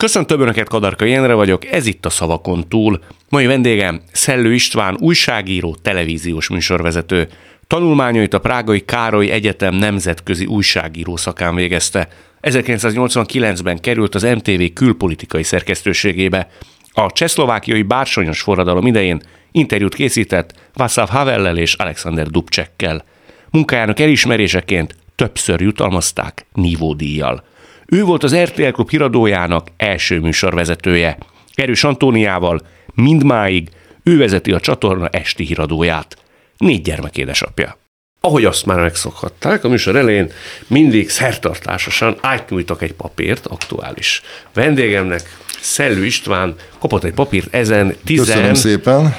[0.00, 3.00] Köszöntöm Önöket, Kadarka Jenre vagyok, ez itt a Szavakon túl.
[3.28, 7.28] Mai vendégem Szellő István, újságíró, televíziós műsorvezető.
[7.66, 12.08] Tanulmányait a Prágai Károly Egyetem nemzetközi újságíró szakán végezte.
[12.42, 16.48] 1989-ben került az MTV külpolitikai szerkesztőségébe.
[16.92, 19.22] A csehszlovákiai bársonyos forradalom idején
[19.52, 23.04] interjút készített Václav Havellel és Alexander Dubcsekkel.
[23.50, 27.44] Munkájának elismeréseként többször jutalmazták nívódíjjal.
[27.92, 31.18] Ő volt az RTL Klub híradójának első műsorvezetője.
[31.54, 32.60] Erős Antóniával
[32.94, 33.68] mindmáig
[34.02, 36.16] ő vezeti a csatorna esti híradóját.
[36.56, 37.78] Négy gyermek édesapja.
[38.20, 40.30] Ahogy azt már megszokhatták, a műsor elején
[40.66, 44.22] mindig szertartásosan átnyújtok egy papírt, aktuális
[44.54, 49.14] vendégemnek, Szellő István kapott egy papírt, ezen tizen szépen.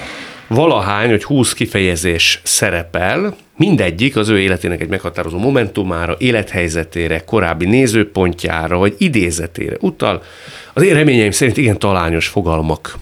[0.47, 8.77] valahány, hogy 20 kifejezés szerepel, mindegyik az ő életének egy meghatározó momentumára, élethelyzetére, korábbi nézőpontjára,
[8.77, 10.23] vagy idézetére utal.
[10.73, 12.97] Az én reményeim szerint igen talányos fogalmak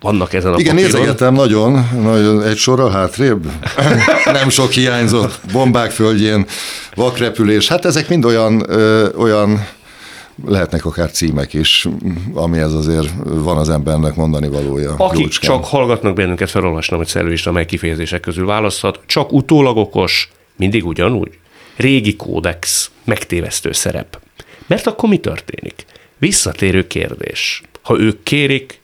[0.00, 0.92] vannak ezen a Igen, papíron.
[1.00, 3.46] nézegetem nagyon, nagyon, egy sorral hátrébb.
[4.32, 6.46] Nem sok hiányzott, bombák földjén,
[6.94, 7.68] vakrepülés.
[7.68, 9.66] Hát ezek mind olyan, ö, olyan
[10.44, 11.88] lehetnek akár címek is,
[12.32, 14.94] amihez azért van az embernek mondani valója.
[14.96, 15.50] Akik jócskán.
[15.50, 20.86] csak hallgatnak bennünket, felolvasnom, hogy Szellő István mely kifejezések közül választhat, csak utólag okos, mindig
[20.86, 21.38] ugyanúgy.
[21.76, 24.20] Régi kódex, megtévesztő szerep.
[24.66, 25.84] Mert akkor mi történik?
[26.18, 27.62] Visszatérő kérdés.
[27.82, 28.80] Ha ők kérik,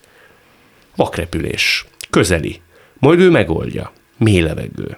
[0.96, 2.60] vakrepülés, közeli,
[2.98, 4.96] majd ő megoldja, mély levegő.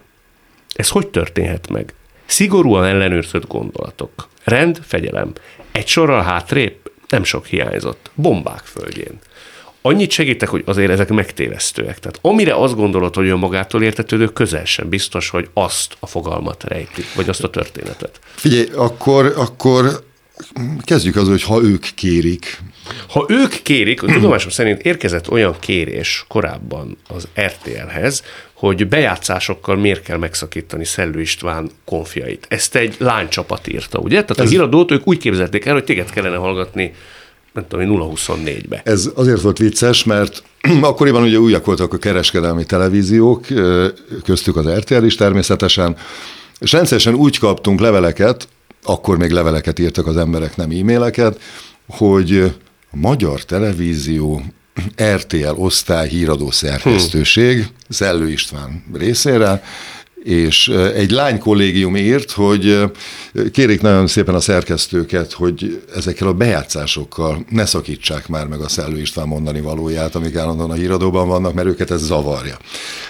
[0.75, 1.95] Ez hogy történhet meg?
[2.27, 4.29] Szigorúan ellenőrzött gondolatok.
[4.45, 5.33] Rend, fegyelem.
[5.73, 6.77] Egy sorral hátrébb
[7.09, 8.11] nem sok hiányzott.
[8.15, 9.19] Bombák földjén.
[9.83, 11.99] Annyit segítek, hogy azért ezek megtévesztőek.
[11.99, 17.03] Tehát amire azt gondolod, hogy magától értetődő, közel sem biztos, hogy azt a fogalmat rejti,
[17.15, 18.19] vagy azt a történetet.
[18.35, 20.05] Figyelj, akkor, akkor
[20.83, 22.63] kezdjük az, hogy ha ők kérik.
[23.09, 30.03] Ha ők kérik, a tudomásom szerint érkezett olyan kérés korábban az RTL-hez, hogy bejátszásokkal miért
[30.03, 32.47] kell megszakítani Szellő István konfiait.
[32.49, 34.21] Ezt egy lánycsapat írta, ugye?
[34.21, 34.47] Tehát Ez...
[34.47, 36.95] a híradót ők úgy képzelték el, hogy téged kellene hallgatni
[37.53, 38.81] nem tudom, 0-24-be.
[38.85, 40.43] Ez azért volt vicces, mert
[40.81, 43.47] akkoriban ugye újak voltak a kereskedelmi televíziók,
[44.25, 45.97] köztük az RTL is természetesen,
[46.59, 48.49] és rendszeresen úgy kaptunk leveleket,
[48.83, 51.41] akkor még leveleket írtak az emberek, nem e-maileket,
[51.89, 52.55] hogy
[52.95, 54.43] a magyar televízió
[55.03, 57.69] RTL osztály híradó szerkesztőség, hm.
[57.89, 59.63] Szellő István részére,
[60.25, 62.83] és egy lány kollégium írt, hogy
[63.53, 69.01] kérik nagyon szépen a szerkesztőket, hogy ezekkel a bejátszásokkal ne szakítsák már meg a Szellő
[69.01, 72.57] István mondani valóját, amik állandóan a híradóban vannak, mert őket ez zavarja.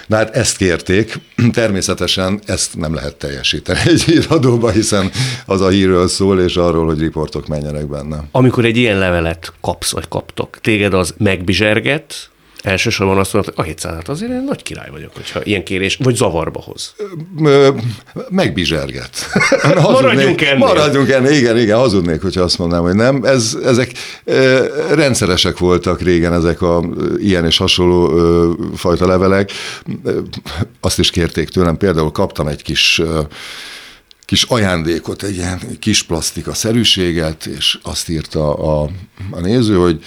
[0.07, 1.19] Na hát ezt kérték,
[1.51, 5.11] természetesen ezt nem lehet teljesíteni egy híradóban, hiszen
[5.45, 8.23] az a hírről szól, és arról, hogy riportok menjenek benne.
[8.31, 12.29] Amikor egy ilyen levelet kapsz, vagy kaptok, téged az megbizserget,
[12.65, 15.95] elsősorban azt mondod, hogy a 700 hát azért én nagy király vagyok, hogyha ilyen kérés,
[15.95, 16.95] vagy zavarba hoz.
[18.29, 19.09] Megbizserget.
[19.75, 20.57] maradjunk ennél.
[20.57, 23.23] Maradjunk ennél, igen, igen, hazudnék, hogyha azt mondanám, hogy nem.
[23.23, 23.91] Ez, ezek
[24.93, 26.83] rendszeresek voltak régen ezek a
[27.17, 28.11] ilyen és hasonló
[28.75, 29.51] fajta levelek.
[30.79, 33.01] Azt is kérték tőlem, például kaptam egy kis
[34.25, 38.89] kis ajándékot, egy ilyen kis plastika szerűséget, és azt írta a,
[39.31, 40.03] a néző, hogy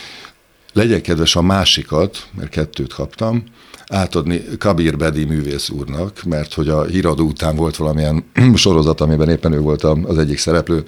[0.78, 3.44] legyen kedves a másikat, mert kettőt kaptam,
[3.88, 8.24] átadni Kabir Bedi művész úrnak, mert hogy a híradó után volt valamilyen
[8.54, 10.84] sorozat, amiben éppen ő volt az egyik szereplő,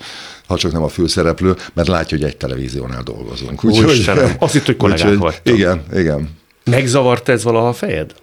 [0.46, 3.64] ha csak nem a főszereplő, mert látja, hogy egy televíziónál dolgozunk.
[3.64, 5.56] Úgyhogy, azt itt, hogy kollégák vagytok.
[5.56, 6.28] Igen, igen.
[6.64, 8.14] Megzavart ez valaha a fejed?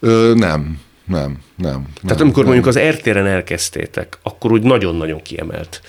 [0.00, 1.86] Ö, nem, nem, nem.
[2.02, 2.52] Tehát nem, amikor nem.
[2.52, 5.80] mondjuk az RT-ren elkezdtétek, akkor úgy nagyon-nagyon kiemelt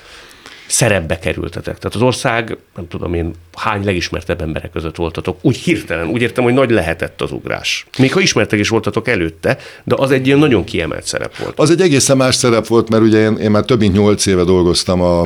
[0.72, 1.78] szerepbe kerültetek.
[1.78, 5.38] Tehát az ország, nem tudom én, hány legismertebb emberek között voltatok.
[5.42, 7.86] Úgy hirtelen, úgy értem, hogy nagy lehetett az ugrás.
[7.98, 11.60] Még ha ismertek is voltatok előtte, de az egy ilyen nagyon kiemelt szerep volt.
[11.60, 14.44] Az egy egészen más szerep volt, mert ugye én, én már több mint nyolc éve
[14.44, 15.22] dolgoztam a,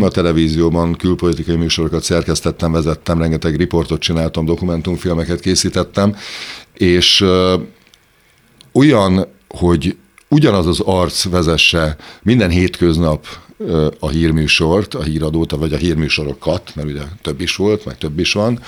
[0.00, 6.16] a televízióban, külpolitikai műsorokat szerkesztettem, vezettem, rengeteg riportot csináltam, dokumentumfilmeket készítettem,
[6.74, 7.54] és ö,
[8.72, 9.96] olyan, hogy
[10.28, 13.26] ugyanaz az arc vezesse minden hétköznap
[13.98, 18.32] a hírműsort, a híradót, vagy a hírműsorokat, mert ugye több is volt, meg több is
[18.32, 18.60] van,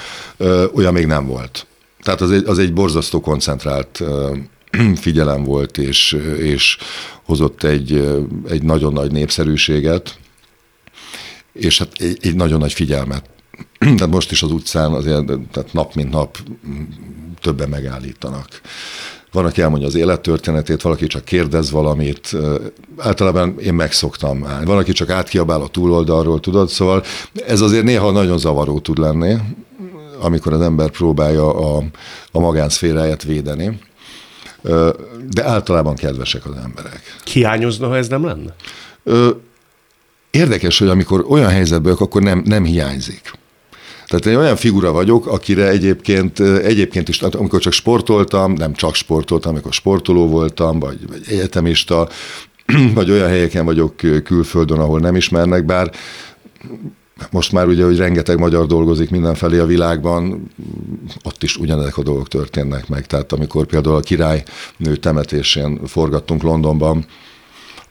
[0.74, 1.66] olyan még nem volt.
[2.02, 4.02] Tehát az egy, az egy borzasztó koncentrált
[4.94, 6.76] figyelem volt, és, és
[7.22, 10.18] hozott egy, egy nagyon nagy népszerűséget,
[11.52, 13.30] és hát egy, egy nagyon nagy figyelmet.
[13.78, 16.38] Tehát most is az utcán azért tehát nap mint nap
[17.40, 18.60] többen megállítanak
[19.32, 22.36] van, aki elmondja az élettörténetét, valaki csak kérdez valamit,
[22.96, 24.64] általában én megszoktam állni.
[24.64, 27.02] Van, aki csak átkiabál a túloldalról, tudod, szóval
[27.46, 29.36] ez azért néha nagyon zavaró tud lenni,
[30.20, 31.82] amikor az ember próbálja a,
[32.32, 33.78] a magánszféráját védeni,
[35.30, 37.02] de általában kedvesek az emberek.
[37.24, 38.54] Hiányozna, ha ez nem lenne?
[40.30, 43.32] Érdekes, hogy amikor olyan helyzetben akkor nem, nem hiányzik.
[44.06, 49.52] Tehát én olyan figura vagyok, akire egyébként, egyébként is, amikor csak sportoltam, nem csak sportoltam,
[49.52, 52.08] amikor sportoló voltam, vagy, vagy egyetemista,
[52.94, 55.90] vagy olyan helyeken vagyok külföldön, ahol nem ismernek, bár
[57.30, 60.50] most már ugye, hogy rengeteg magyar dolgozik mindenfelé a világban,
[61.24, 63.06] ott is ugyanezek a dolgok történnek meg.
[63.06, 67.06] Tehát amikor például a királynő temetésén forgattunk Londonban,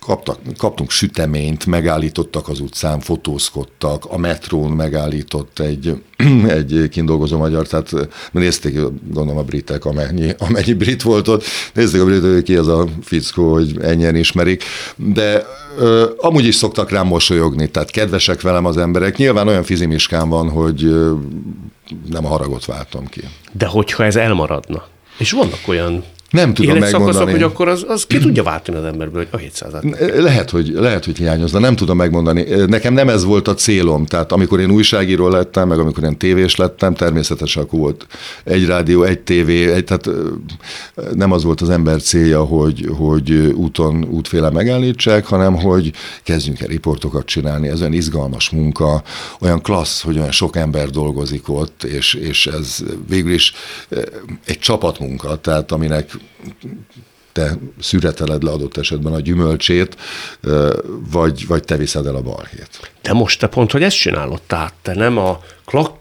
[0.06, 6.02] kaptak, kaptunk süteményt, megállítottak az utcán, fotózkodtak, a metrón megállított egy,
[6.48, 7.92] egy kindolgozó magyar, tehát
[8.32, 8.80] nézték,
[9.12, 11.44] gondolom a britek, amennyi, amennyi brit volt ott,
[11.74, 14.64] nézték a britek, hogy ki ez a fickó, hogy ennyien ismerik,
[14.96, 15.46] de
[15.78, 19.18] ö, amúgy is szoktak rám mosolyogni, tehát kedvesek velem az emberek.
[19.18, 21.14] Nyilván olyan fizimiskán van, hogy ö,
[22.10, 23.22] nem a haragot váltam ki.
[23.52, 24.88] De hogyha ez elmaradna,
[25.18, 26.04] és vannak olyan
[26.36, 27.32] nem tudom megmondani.
[27.32, 29.74] hogy akkor az, az ki tudja váltani az emberből, hogy a 700
[30.16, 32.44] Lehet, hogy, lehet, hogy hiányozna, nem tudom megmondani.
[32.68, 36.56] Nekem nem ez volt a célom, tehát amikor én újságíró lettem, meg amikor én tévés
[36.56, 38.08] lettem, természetesen akkor volt
[38.44, 40.10] egy rádió, egy tévé, egy, tehát
[41.14, 45.92] nem az volt az ember célja, hogy, hogy úton, útféle megállítsák, hanem hogy
[46.24, 49.04] kezdjünk el riportokat csinálni, ez olyan izgalmas munka,
[49.40, 52.78] olyan klassz, hogy olyan sok ember dolgozik ott, és, és ez
[53.10, 53.54] végül is
[54.46, 56.18] egy csapatmunka, tehát aminek
[57.32, 59.98] te szüreteled le adott esetben a gyümölcsét,
[61.12, 62.92] vagy, vagy te viszed el a balhét.
[63.02, 65.40] De most te pont, hogy ezt csinálod, tehát te nem a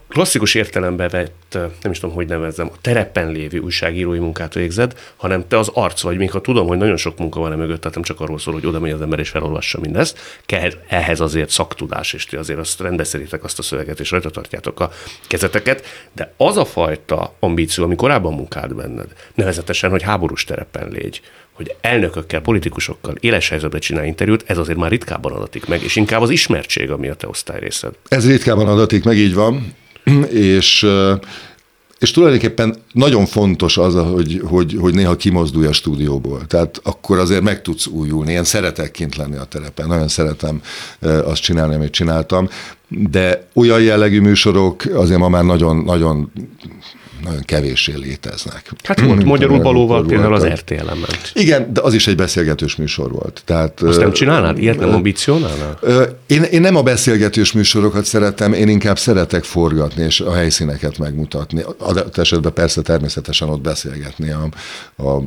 [0.07, 5.47] klasszikus értelembe vett, nem is tudom, hogy nevezzem, a terepen lévő újságírói munkát végzed, hanem
[5.47, 7.95] te az arc vagy, még ha tudom, hogy nagyon sok munka van e mögött, tehát
[7.95, 11.49] nem csak arról szól, hogy oda megy az ember és felolvassa mindezt, kell ehhez azért
[11.49, 14.91] szaktudás, és ti azért azt rendbeszeritek azt a szöveget, és rajta tartjátok a
[15.27, 21.21] kezeteket, de az a fajta ambíció, ami korábban munkált benned, nevezetesen, hogy háborús terepen légy,
[21.55, 26.21] hogy elnökökkel, politikusokkal éles helyzetben csinál interjút, ez azért már ritkábban adatik meg, és inkább
[26.21, 27.93] az ismertség, ami a te osztályrészed.
[28.07, 29.73] Ez ritkábban adatik meg, így van,
[30.29, 30.87] és
[31.99, 36.45] és tulajdonképpen nagyon fontos az, hogy, hogy, hogy néha kimozdulj a stúdióból.
[36.47, 38.31] Tehát akkor azért meg tudsz újulni.
[38.31, 40.61] Én szeretek kint lenni a terepen, nagyon szeretem
[40.99, 42.49] azt csinálni, amit csináltam,
[42.87, 46.31] de olyan jellegű műsorok azért ma már nagyon, nagyon
[47.23, 48.71] nagyon kevéssé léteznek.
[48.83, 51.31] Hát volt magyarul valóval például az RTL ment.
[51.33, 53.41] Igen, de az is egy beszélgetős műsor volt.
[53.45, 54.57] Tehát, Azt nem csinálnád?
[54.57, 55.79] Ilyet nem ambicionálnál?
[56.27, 61.63] Én, én nem a beszélgetős műsorokat szeretem, én inkább szeretek forgatni és a helyszíneket megmutatni.
[61.77, 64.49] Adott esetben persze természetesen ott beszélgetni a,
[65.03, 65.21] a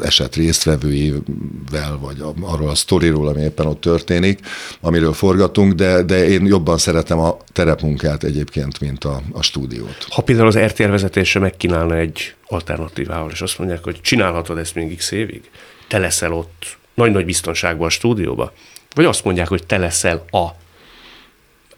[0.00, 4.38] eset résztvevőivel, vagy a, arról a sztoriról, ami éppen ott történik,
[4.80, 10.06] amiről forgatunk, de, de én jobban szeretem a terepmunkát egyébként, mint a, a stúdiót.
[10.08, 14.74] Ha például az RTL vezetés vezetése megkínálna egy alternatívával, és azt mondják, hogy csinálhatod ezt
[14.74, 15.50] még x évig,
[15.88, 18.52] te leszel ott nagy-nagy biztonságban a stúdióba,
[18.94, 20.46] vagy azt mondják, hogy te leszel a,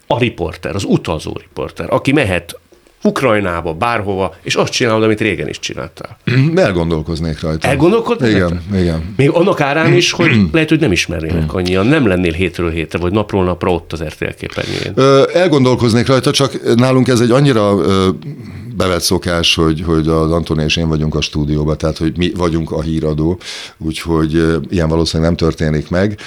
[0.07, 2.59] a riporter, az utazó riporter, aki mehet
[3.03, 6.17] Ukrajnába, bárhova, és azt csinálod, amit régen is csináltál.
[6.55, 7.69] Elgondolkoznék rajta.
[7.69, 8.79] Elgondolkodnék Igen, rajta?
[8.79, 9.15] igen.
[9.17, 13.13] Még annak árán is, hogy lehet, hogy nem ismernének annyian, nem lennél hétről hétre, vagy
[13.13, 15.27] napról napra ott az RTL képernyőjén.
[15.35, 17.77] Elgondolkoznék rajta, csak nálunk ez egy annyira
[18.77, 22.71] bevett szokás, hogy, hogy az Antoni és én vagyunk a stúdióban, tehát hogy mi vagyunk
[22.71, 23.39] a híradó,
[23.79, 26.19] úgyhogy ilyen valószínűleg nem történik meg.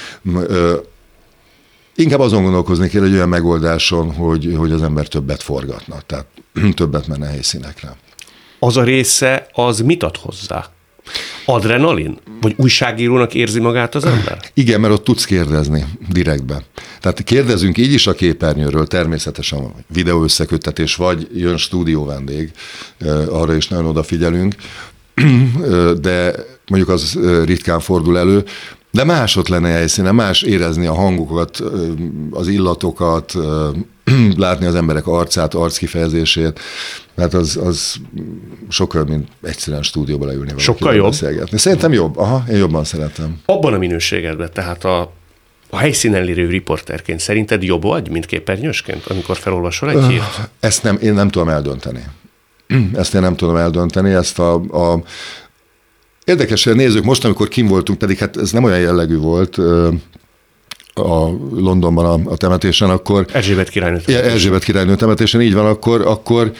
[1.96, 6.26] Inkább azon gondolkozni kell egy olyan megoldáson, hogy, hogy az ember többet forgatna, tehát
[6.74, 7.96] többet menne helyszínekre.
[8.58, 10.70] Az a része, az mit ad hozzá?
[11.44, 12.18] Adrenalin?
[12.40, 14.38] Vagy újságírónak érzi magát az ember?
[14.54, 16.62] Igen, mert ott tudsz kérdezni direktbe.
[17.00, 22.50] Tehát kérdezünk így is a képernyőről, természetesen videó összeköttetés, vagy jön stúdió vendég,
[23.28, 24.54] arra is nagyon odafigyelünk,
[26.00, 26.34] de
[26.68, 28.44] mondjuk az ritkán fordul elő,
[28.94, 31.62] de más ott lenne helyszínen, más érezni a hangokat,
[32.30, 33.32] az illatokat,
[34.36, 36.60] látni az emberek arcát, arckifejezését.
[37.16, 37.96] Hát az, az
[38.68, 40.52] sokkal, mint egyszerűen stúdióba leülni.
[40.56, 41.10] Sokkal jobb?
[41.10, 41.58] Beszélgetni.
[41.58, 42.18] Szerintem jobb.
[42.18, 43.40] Aha, én jobban szeretem.
[43.44, 45.12] Abban a minőségedben, tehát a,
[45.70, 50.50] a helyszínen lévő riporterként szerinted jobb vagy, mint képernyősként, amikor felolvasol egy hírt?
[50.60, 52.04] Ezt nem, én nem tudom eldönteni.
[52.94, 55.02] Ezt én nem tudom eldönteni, ezt a, a
[56.24, 59.58] Érdekes, hogy nézzük, most, amikor kim voltunk, pedig hát ez nem olyan jellegű volt,
[60.94, 63.26] a Londonban a, a temetésen, akkor...
[63.32, 64.32] Erzsébet királynő temetésen.
[64.32, 66.52] Erzsébet királynő temetésen, így van, akkor, akkor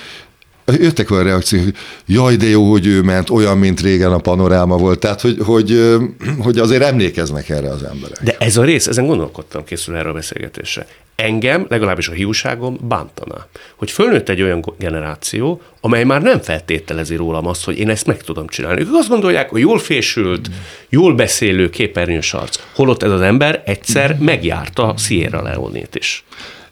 [0.67, 1.75] jöttek olyan reakciók, hogy
[2.07, 4.99] jaj, de jó, hogy ő ment, olyan, mint régen a panoráma volt.
[4.99, 5.97] Tehát, hogy, hogy,
[6.39, 8.23] hogy azért emlékeznek erre az emberek.
[8.23, 10.87] De ez a rész, ezen gondolkodtam készül erre a beszélgetésre.
[11.17, 13.47] Engem, legalábbis a hiúságom bántaná.
[13.77, 18.23] Hogy fölnőtt egy olyan generáció, amely már nem feltételezi rólam azt, hogy én ezt meg
[18.23, 18.81] tudom csinálni.
[18.81, 20.51] Ők azt gondolják, hogy jól fésült,
[20.89, 22.59] jól beszélő, képernyős arc.
[22.75, 26.25] Holott ez az ember egyszer megjárta Sierra Leone-t is.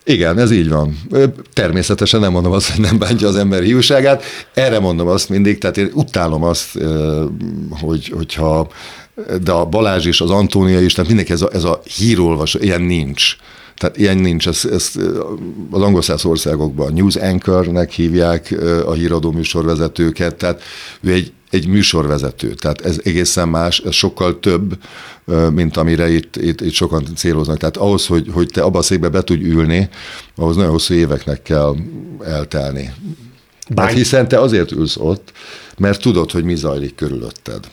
[0.04, 0.98] Igen, ez így van.
[1.52, 4.24] Természetesen nem mondom azt, hogy nem bántja az ember hiúságát.
[4.54, 6.78] Erre mondom azt mindig, tehát én utálom azt,
[7.70, 8.68] hogy, hogyha
[9.42, 12.82] de a Balázs is, az Antónia is, tehát mindenki ez a, ez a hírolvasó, ilyen
[12.82, 13.36] nincs.
[13.82, 14.96] Tehát ilyen nincs, ezt, ezt
[15.70, 18.54] az angol száz országokban news anchornek hívják
[18.86, 20.62] a híradó műsorvezetőket, tehát
[21.00, 24.78] ő egy, egy műsorvezető, tehát ez egészen más, ez sokkal több,
[25.50, 27.58] mint amire itt, itt, itt sokan céloznak.
[27.58, 29.88] Tehát ahhoz, hogy, hogy te abba a székbe be tudj ülni,
[30.36, 31.76] ahhoz nagyon hosszú éveknek kell
[32.24, 32.92] eltelni.
[33.74, 33.94] Bány...
[33.94, 35.32] hiszen te azért ülsz ott,
[35.78, 37.64] mert tudod, hogy mi zajlik körülötted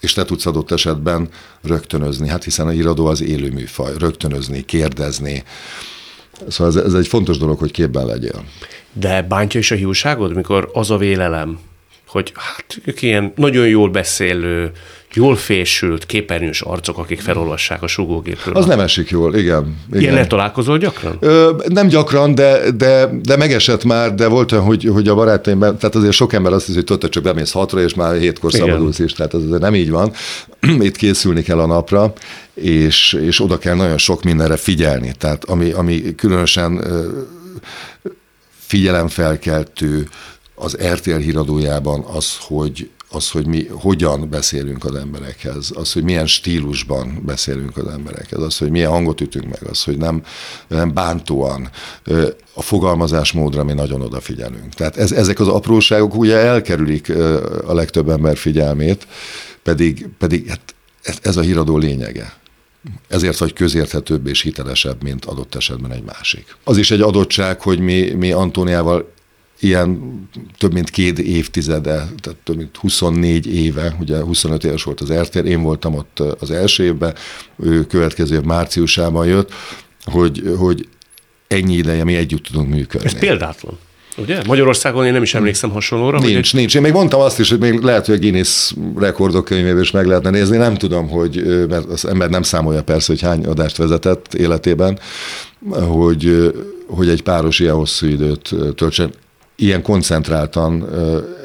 [0.00, 1.28] és te tudsz adott esetben
[1.62, 5.42] rögtönözni, hát hiszen a iradó az élő műfaj, rögtönözni, kérdezni.
[6.48, 8.44] Szóval ez, ez egy fontos dolog, hogy képben legyél.
[8.92, 11.58] De bántja is a hiúságod, mikor az a vélelem,
[12.06, 14.72] hogy hát ilyen nagyon jól beszélő,
[15.14, 18.54] jól fésült, képernyős arcok, akik felolvassák a sugógépről.
[18.54, 19.76] Az nem esik jól, igen.
[19.88, 20.00] igen.
[20.00, 21.16] Ilyennel találkozol gyakran?
[21.20, 25.58] Ö, nem gyakran, de, de, de megesett már, de volt olyan, hogy, hogy a barátaim,
[25.58, 28.66] tehát azért sok ember azt hiszi, hogy tudta, csak bemész hatra, és már hétkor igen.
[28.66, 30.12] szabadulsz is, tehát ez nem így van.
[30.88, 32.12] Itt készülni kell a napra,
[32.54, 35.12] és, és oda kell nagyon sok mindenre figyelni.
[35.18, 36.84] Tehát ami, ami különösen
[38.58, 40.08] figyelemfelkeltő
[40.54, 46.26] az RTL híradójában az, hogy az, hogy mi hogyan beszélünk az emberekhez, az, hogy milyen
[46.26, 50.22] stílusban beszélünk az emberekhez, az, hogy milyen hangot ütünk meg, az, hogy nem,
[50.68, 51.70] nem bántóan,
[52.54, 54.74] a fogalmazásmódra mi nagyon odafigyelünk.
[54.74, 57.10] Tehát ez, ezek az apróságok ugye elkerülik
[57.66, 59.06] a legtöbb ember figyelmét,
[59.62, 62.38] pedig, pedig hát ez, ez a híradó lényege.
[63.08, 66.56] Ezért vagy közérthetőbb és hitelesebb, mint adott esetben egy másik.
[66.64, 69.12] Az is egy adottság, hogy mi, mi Antóniával
[69.60, 70.20] ilyen
[70.58, 75.38] több mint két évtizede, tehát több mint 24 éve, ugye 25 éves volt az RTL,
[75.38, 77.14] én voltam ott az első évben,
[77.56, 79.52] ő következő év márciusában jött,
[80.04, 80.88] hogy, hogy
[81.48, 83.06] ennyi ideje mi együtt tudunk működni.
[83.06, 83.78] Ez példátlan.
[84.16, 84.42] Ugye?
[84.46, 86.18] Magyarországon én nem is emlékszem hasonlóra.
[86.18, 86.60] Nincs, hogy...
[86.60, 86.74] nincs.
[86.74, 90.06] Én még mondtam azt is, hogy még lehet, hogy a Guinness rekordok könyvében is meg
[90.06, 90.56] lehetne nézni.
[90.56, 94.98] Nem tudom, hogy, mert az ember nem számolja persze, hogy hány adást vezetett életében,
[95.70, 96.52] hogy,
[96.86, 99.12] hogy egy páros ilyen hosszú időt töltsen
[99.60, 100.88] ilyen koncentráltan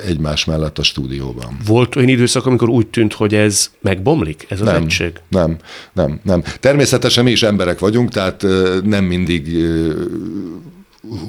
[0.08, 1.58] egymás mellett a stúdióban.
[1.66, 5.12] Volt olyan időszak, amikor úgy tűnt, hogy ez megbomlik, ez az nem, egység?
[5.30, 5.58] Nem,
[5.94, 6.44] nem, nem.
[6.60, 8.46] Természetesen mi is emberek vagyunk, tehát
[8.84, 9.58] nem mindig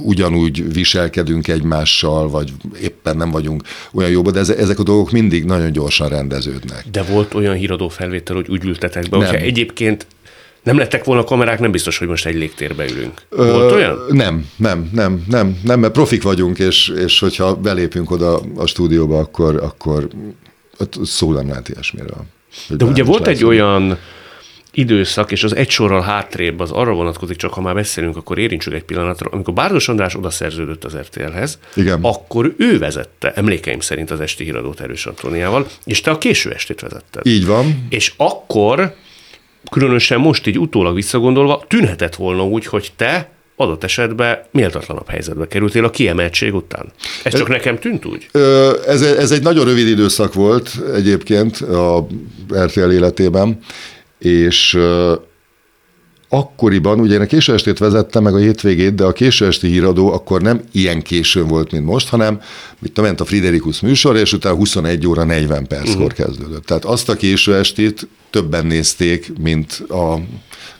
[0.02, 2.52] ugyanúgy viselkedünk egymással, vagy
[2.82, 3.62] éppen nem vagyunk
[3.92, 6.84] olyan jóban, de ezek a dolgok mindig nagyon gyorsan rendeződnek.
[6.92, 10.06] De volt olyan híradó felvétel, hogy úgy ültetek be, hogyha egyébként
[10.66, 13.22] nem lettek volna kamerák, nem biztos, hogy most egy légtérbe ülünk.
[13.30, 13.98] Volt olyan?
[14.08, 19.18] Nem, nem, nem, nem, nem, mert profik vagyunk, és, és hogyha belépünk oda a stúdióba,
[19.18, 20.08] akkor, akkor
[21.02, 22.24] szó nem lehet ilyesmiről.
[22.68, 23.98] De ugye volt egy olyan
[24.72, 28.72] időszak, és az egy sorral hátrébb az arra vonatkozik, csak ha már beszélünk, akkor érintsük
[28.72, 31.98] egy pillanatra, amikor Bárdos András oda szerződött az RTL-hez, Igen.
[32.02, 36.80] akkor ő vezette, emlékeim szerint az esti híradót Erős Antóniával, és te a késő estét
[36.80, 37.26] vezetted.
[37.26, 37.86] Így van.
[37.88, 38.94] És akkor
[39.70, 45.84] különösen most így utólag visszagondolva, tűnhetett volna úgy, hogy te adott esetben méltatlanabb helyzetbe kerültél
[45.84, 46.92] a kiemeltség után.
[47.22, 48.28] Ez csak nekem tűnt úgy?
[48.86, 52.06] Ez, ez egy nagyon rövid időszak volt egyébként a
[52.54, 53.58] RTL életében,
[54.18, 54.78] és
[56.36, 60.12] akkoriban, ugye én a késő estét vezettem meg a hétvégét, de a késő esti híradó
[60.12, 62.40] akkor nem ilyen későn volt, mint most, hanem
[62.78, 66.12] mit ment a Friderikus műsor, és utána 21 óra 40 perckor uh-huh.
[66.12, 66.64] kezdődött.
[66.64, 70.18] Tehát azt a késő estét többen nézték, mint a,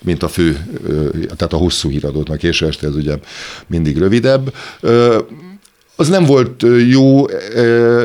[0.03, 0.67] mint a fő,
[1.23, 3.15] tehát a hosszú híradót, mert késő este ez ugye
[3.67, 4.55] mindig rövidebb.
[5.97, 7.31] Az nem volt jó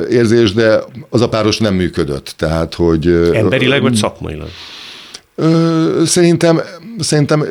[0.10, 0.80] érzés, de
[1.10, 2.34] az a páros nem működött.
[2.38, 3.08] Tehát, hogy...
[3.34, 4.50] Emberileg vagy szakmailag?
[6.06, 6.62] Szerintem,
[7.00, 7.46] szerintem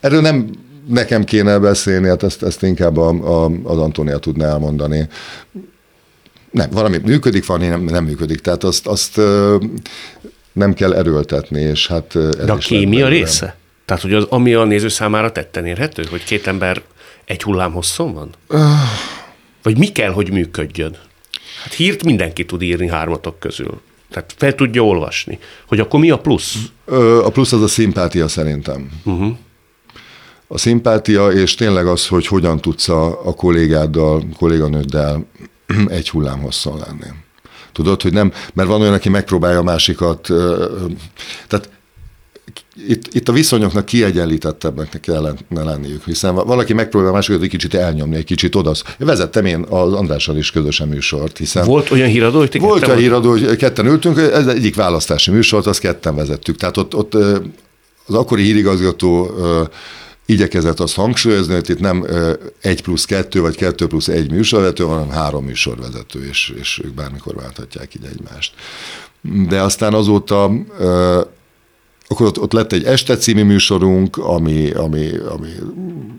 [0.00, 0.50] erről nem
[0.88, 5.08] nekem kéne beszélni, hát ezt, ezt inkább a, a, az Antónia tudná elmondani.
[6.50, 8.40] Nem, valami működik, valami nem, nem működik.
[8.40, 9.20] Tehát azt, azt
[10.52, 12.12] nem kell erőltetni, és hát...
[12.44, 13.56] De a kémia része?
[13.84, 16.82] Tehát, hogy az, ami a néző számára tetten érhető, hogy két ember
[17.24, 18.30] egy hullám hosszon van?
[19.62, 20.96] Vagy mi kell, hogy működjön?
[21.62, 23.80] Hát hírt mindenki tud írni hármatok közül.
[24.12, 25.38] Tehát fel tudja olvasni.
[25.66, 26.56] Hogy akkor mi a plusz?
[27.24, 28.88] A plusz az a szimpátia szerintem.
[29.04, 29.36] Uh-huh.
[30.46, 35.26] A szimpátia, és tényleg az, hogy hogyan tudsz a, a kollégáddal, kolléganőddel
[35.88, 37.10] egy hullám hosszon lenni.
[37.72, 40.20] Tudod, hogy nem, mert van olyan, aki megpróbálja a másikat,
[41.48, 41.70] tehát
[42.88, 48.24] itt, itt a viszonyoknak kiegyenlítettebbnek kellene lenniük, hiszen valaki megpróbál másokat egy kicsit elnyomni, egy
[48.24, 48.82] kicsit odasz.
[48.98, 51.64] Vezettem én az Andrással is közösen műsort, hiszen...
[51.64, 55.80] Volt olyan híradó, hogy Volt olyan híradó, hogy ketten ültünk, ez egyik választási műsort, azt
[55.80, 56.56] ketten vezettük.
[56.56, 57.14] Tehát ott, ott
[58.06, 59.30] az akkori hírigazgató
[60.26, 62.06] igyekezett azt hangsúlyozni, hogy itt nem
[62.60, 67.34] egy plusz kettő, vagy kettő plusz egy műsorvezető, hanem három műsorvezető, és, és ők bármikor
[67.34, 68.52] válthatják így egymást.
[69.48, 70.50] De aztán azóta
[72.12, 75.48] akkor ott, ott lett egy este című műsorunk, ami, ami, ami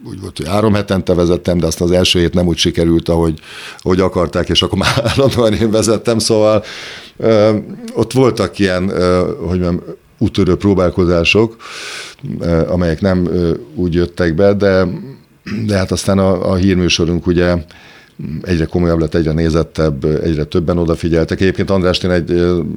[0.06, 3.40] úgy volt, hogy három hetente vezettem, de aztán az első hét nem úgy sikerült, ahogy,
[3.78, 6.64] ahogy akarták, és akkor már állandóan én vezettem, szóval
[7.18, 7.58] ö,
[7.94, 9.82] ott voltak ilyen, ö, hogy mondjam,
[10.18, 11.56] útörő próbálkozások,
[12.68, 13.30] amelyek nem
[13.76, 14.88] úgy jöttek be, de,
[15.66, 17.56] de hát aztán a, a hírműsorunk ugye
[18.42, 21.42] egyre komolyabb lett, egyre nézettebb, egyre többen odafigyeltek.
[21.42, 22.32] Egyébként Andrást én egy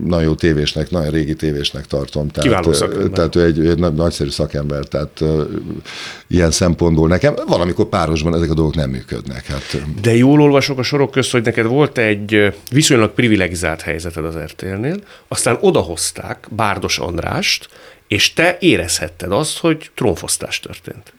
[0.05, 2.29] nagyon jó tévésnek, nagyon régi tévésnek tartom.
[2.29, 3.11] Tehát, Kiváló szakember.
[3.11, 5.25] Tehát ő egy, egy nagyszerű szakember, tehát
[6.27, 9.47] ilyen szempontból nekem valamikor párosban ezek a dolgok nem működnek.
[9.47, 9.83] Hát.
[10.01, 14.97] De jól olvasok a sorok közt, hogy neked volt egy viszonylag privilegizált helyzeted az RTL-nél,
[15.29, 17.69] aztán odahozták Bárdos Andrást,
[18.09, 21.13] és te érezhetted azt, hogy trónfosztás történt.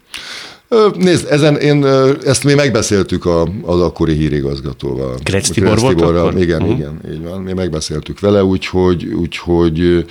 [0.97, 1.85] Nézd, ezen én,
[2.25, 5.17] ezt mi megbeszéltük a, az akkori hírigazgatóval.
[5.23, 6.41] Kretz Tibor volt akkor?
[6.41, 6.77] Igen, uh-huh.
[6.77, 7.41] igen, így van.
[7.41, 10.05] Mi megbeszéltük vele, úgyhogy, úgyhogy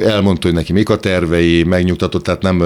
[0.00, 2.62] elmondta, hogy neki mik a tervei, megnyugtatott, tehát nem,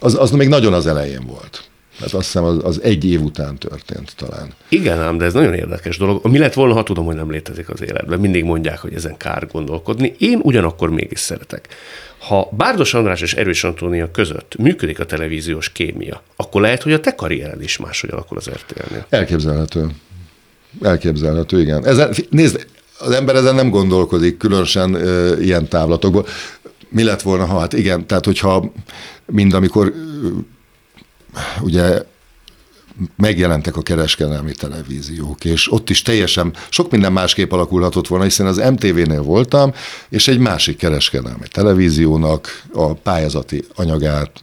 [0.00, 1.70] az, az még nagyon az elején volt.
[2.00, 4.48] Hát azt hiszem az, az egy év után történt talán.
[4.68, 6.26] Igen ám, de ez nagyon érdekes dolog.
[6.26, 8.20] Mi lett volna, ha tudom, hogy nem létezik az életben?
[8.20, 10.14] Mindig mondják, hogy ezen kár gondolkodni.
[10.18, 11.68] Én ugyanakkor mégis szeretek.
[12.26, 17.00] Ha Bárdos András és Erős Antónia között működik a televíziós kémia, akkor lehet, hogy a
[17.00, 19.06] te karriered is máshogy alakul az RTL-nél.
[19.08, 19.86] Elképzelhető.
[20.82, 21.86] Elképzelhető, igen.
[21.86, 22.66] Ezen, nézd,
[22.98, 26.26] az ember ezen nem gondolkodik, különösen e, ilyen távlatokból.
[26.88, 28.72] Mi lett volna, ha hát igen, tehát hogyha
[29.26, 29.92] mind amikor
[31.60, 32.02] ugye
[33.16, 38.56] megjelentek a kereskedelmi televíziók, és ott is teljesen sok minden másképp alakulhatott volna, hiszen az
[38.56, 39.72] MTV-nél voltam,
[40.08, 44.40] és egy másik kereskedelmi televíziónak a pályázati anyagát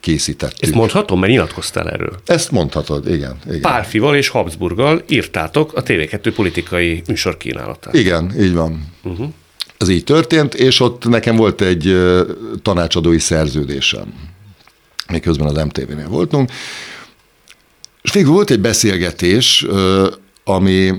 [0.00, 0.62] készítettük.
[0.62, 2.20] Ezt mondhatom, mert nyilatkoztál erről.
[2.26, 3.36] Ezt mondhatod, igen.
[3.46, 3.60] igen.
[3.60, 7.94] Párfival és Habsburggal írtátok a TV2 politikai műsorkínálatát.
[7.94, 8.86] Igen, így van.
[9.02, 9.28] Uh-huh.
[9.78, 11.96] Ez így történt, és ott nekem volt egy
[12.62, 14.14] tanácsadói szerződésem.
[15.12, 16.50] Miközben az MTV-nél voltunk,
[18.02, 19.66] és végül volt egy beszélgetés,
[20.44, 20.92] ami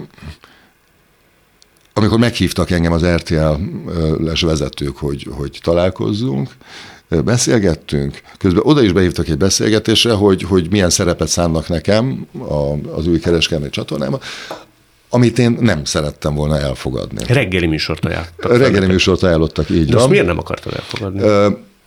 [1.93, 6.49] amikor meghívtak engem az RTL-les vezetők, hogy, hogy találkozzunk,
[7.09, 13.07] beszélgettünk, közben oda is behívtak egy beszélgetésre, hogy, hogy milyen szerepet szánnak nekem a, az
[13.07, 14.19] új kereskedelmi csatornába,
[15.09, 17.23] amit én nem szerettem volna elfogadni.
[17.27, 18.57] Reggeli műsort ajánlottak.
[18.57, 20.09] Reggeli műsort ajánlottak, így De van.
[20.09, 21.21] miért nem akartad elfogadni?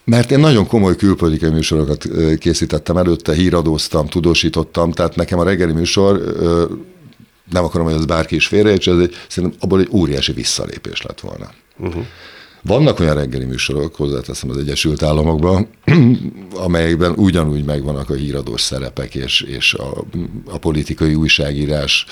[0.07, 6.35] Mert én nagyon komoly külpolitikai műsorokat készítettem előtte, híradóztam, tudósítottam, tehát nekem a reggeli műsor,
[7.51, 11.21] nem akarom, hogy az bárki is félreértse, ez egy, szerintem abból egy óriási visszalépés lett
[11.21, 11.51] volna.
[11.79, 12.05] Uh-huh.
[12.63, 15.69] Vannak olyan reggeli műsorok, hozzáteszem az Egyesült Államokban,
[16.67, 20.05] amelyekben ugyanúgy megvannak a híradós szerepek, és, és a,
[20.47, 22.07] a politikai újságírás,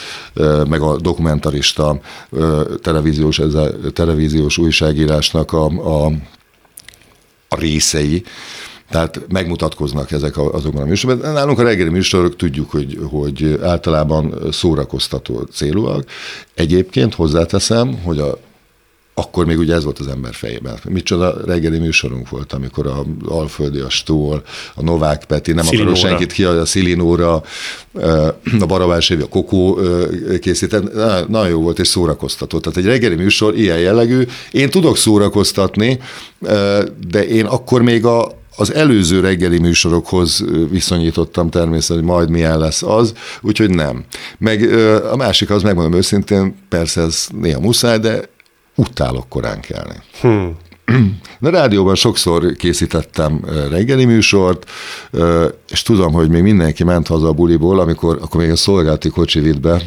[0.68, 2.00] meg a dokumentarista
[2.82, 6.12] televíziós, ez a televíziós újságírásnak a a
[7.54, 8.22] részei,
[8.90, 11.32] tehát megmutatkoznak ezek azokban a műsorokban.
[11.32, 16.04] Nálunk a reggeli műsorok tudjuk, hogy, hogy általában szórakoztató célúak.
[16.54, 18.38] Egyébként hozzáteszem, hogy a
[19.14, 20.78] akkor még ugye ez volt az ember fejében.
[20.88, 24.42] Micsoda reggeli műsorunk volt, amikor a Alföldi, a Stól,
[24.74, 27.42] a Novák Peti, nem akarok senkit ki, a Szilinóra,
[28.60, 29.78] a Barabás Évi, a Kokó
[30.40, 30.94] készített,
[31.28, 32.58] nagyon jó volt és szórakoztató.
[32.58, 34.26] Tehát egy reggeli műsor ilyen jellegű.
[34.50, 36.00] Én tudok szórakoztatni,
[37.08, 42.82] de én akkor még a, az előző reggeli műsorokhoz viszonyítottam természetesen, hogy majd milyen lesz
[42.82, 44.04] az, úgyhogy nem.
[44.38, 44.72] Meg
[45.12, 48.32] a másik az, megmondom őszintén, persze ez néha muszáj, de
[48.74, 49.96] utálok korán kelni.
[50.20, 50.56] Hmm.
[51.40, 54.70] De rádióban sokszor készítettem reggeli műsort,
[55.70, 59.40] és tudom, hogy még mindenki ment haza a buliból, amikor akkor még a szolgálati kocsi
[59.40, 59.82] vitt be,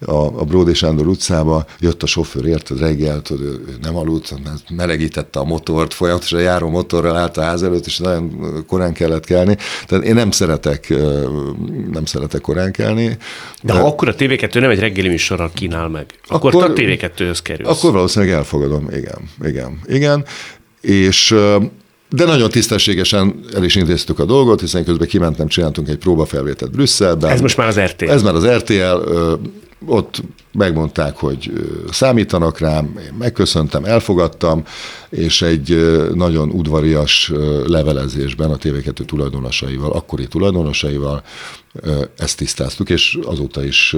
[0.00, 4.34] a, a Bródi Sándor utcába, jött a sofőr, érted reggel, tudod, ő nem aludt,
[4.70, 9.56] melegítette a motort, folyamatosan járó motorral állt a ház előtt, és nagyon korán kellett kelni.
[9.86, 10.94] Tehát én nem szeretek,
[11.92, 13.16] nem szeretek korán kelni.
[13.62, 17.38] De ha akkor a TV2 nem egy reggeli műsorral kínál meg, akkor, akkor a TV2-höz
[17.42, 17.68] kerülsz.
[17.70, 20.24] Akkor valószínűleg elfogadom, igen, igen, igen.
[20.80, 21.34] És
[22.10, 27.30] de nagyon tisztességesen el is intéztük a dolgot, hiszen közben kimentem, csináltunk egy próbafelvételt Brüsszelben.
[27.30, 28.10] Ez most már az RTL.
[28.10, 29.10] Ez már az RTL.
[29.86, 31.52] ott megmondták, hogy
[31.90, 34.62] számítanak rám, én megköszöntem, elfogadtam,
[35.10, 37.32] és egy nagyon udvarias
[37.66, 41.22] levelezésben a TV2 tulajdonosaival, akkori tulajdonosaival
[42.18, 43.96] ezt tisztáztuk, és azóta is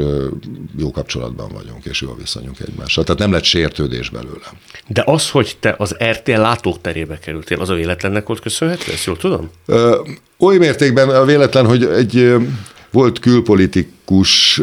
[0.78, 3.04] jó kapcsolatban vagyunk, és jó viszonyunk egymással.
[3.04, 4.52] Tehát nem lett sértődés belőle.
[4.86, 9.16] De az, hogy te az RTL látóterébe kerültél, az a véletlennek volt köszönhető, ezt jól
[9.16, 9.50] tudom?
[10.38, 12.34] Oly mértékben a véletlen, hogy egy
[12.90, 14.60] volt külpolitikus,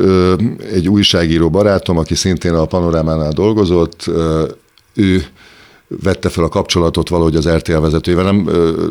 [0.72, 4.06] egy újságíró barátom, aki szintén a panorámánál dolgozott,
[4.94, 5.26] ő
[5.88, 8.46] vette fel a kapcsolatot valahogy az RTL vezetőjével, nem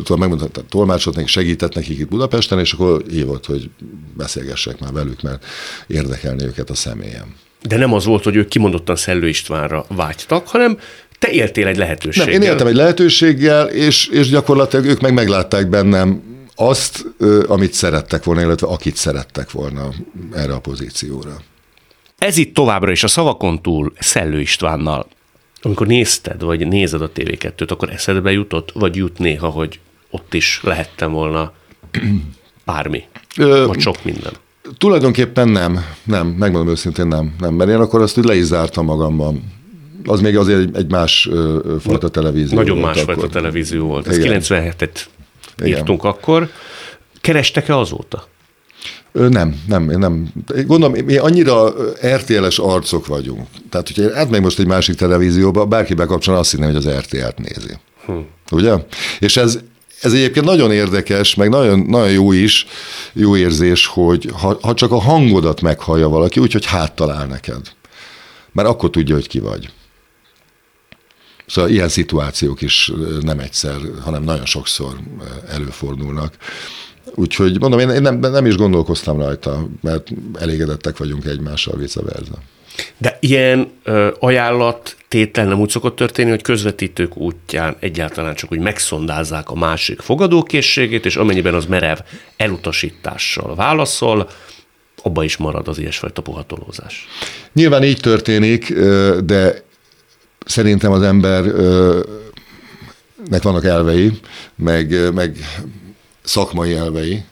[0.05, 3.71] tudom, megmondta, tolmácsot neki, segített nekik itt Budapesten, és akkor hívott, hogy
[4.17, 5.45] beszélgessek már velük, mert
[5.87, 7.35] érdekelni őket a személyem.
[7.69, 10.79] De nem az volt, hogy ők kimondottan Szellő Istvánra vágytak, hanem
[11.19, 12.33] te éltél egy lehetőséggel.
[12.33, 16.23] Nem, én éltem egy lehetőséggel, és, és gyakorlatilag ők meg meglátták bennem
[16.55, 17.05] azt,
[17.47, 19.89] amit szerettek volna, illetve akit szerettek volna
[20.33, 21.37] erre a pozícióra.
[22.19, 25.07] Ez itt továbbra is a szavakon túl Szellő Istvánnal.
[25.67, 30.61] Amikor nézted, vagy nézed a TV2-t, akkor eszedbe jutott, vagy jut néha, hogy ott is
[30.63, 31.53] lehettem volna
[32.65, 33.05] bármi,
[33.37, 34.33] Ö, vagy sok minden?
[34.79, 38.85] Tulajdonképpen nem, nem, megmondom őszintén nem, nem, mert én akkor azt úgy le is zártam
[38.85, 39.53] magamban.
[40.05, 41.29] Az még azért egy, egy más
[41.81, 43.15] fajta televízió Nagyon volt más akkor.
[43.15, 44.07] fajta televízió volt.
[44.07, 45.01] Ez 97-et
[45.65, 46.13] írtunk Igen.
[46.13, 46.51] akkor.
[47.21, 48.29] Kerestek-e azóta?
[49.17, 50.33] Nem, nem, nem.
[50.67, 51.75] Gondolom, mi annyira
[52.07, 53.47] RTL-es arcok vagyunk.
[53.71, 57.79] Tehát, hogyha átmegy most egy másik televízióba, bárki bekapcsol, azt hinné, hogy az RTL-t nézi.
[58.07, 58.13] Hm.
[58.51, 58.75] Ugye?
[59.19, 59.59] És ez,
[60.01, 62.67] ez egyébként nagyon érdekes, meg nagyon, nagyon jó is,
[63.13, 67.61] jó érzés, hogy ha, ha csak a hangodat meghallja valaki, úgyhogy háttalál neked.
[68.53, 69.71] Mert akkor tudja, hogy ki vagy.
[71.47, 74.97] Szóval ilyen szituációk is nem egyszer, hanem nagyon sokszor
[75.49, 76.35] előfordulnak.
[77.15, 82.39] Úgyhogy mondom, én, én nem, nem is gondolkoztam rajta, mert elégedettek vagyunk egymással, vice versa.
[82.99, 88.59] De ilyen ö, ajánlat tétel nem úgy szokott történni, hogy közvetítők útján egyáltalán csak úgy
[88.59, 91.99] megszondázzák a másik fogadókészségét, és amennyiben az merev
[92.37, 94.29] elutasítással válaszol,
[95.03, 97.07] abba is marad az ilyesfajta puhatolózás.
[97.53, 98.75] Nyilván így történik,
[99.25, 99.63] de
[100.47, 102.03] szerintem az embernek
[103.43, 104.13] vannak elvei,
[104.57, 105.37] meg, meg
[106.27, 107.25] szakmai elvei,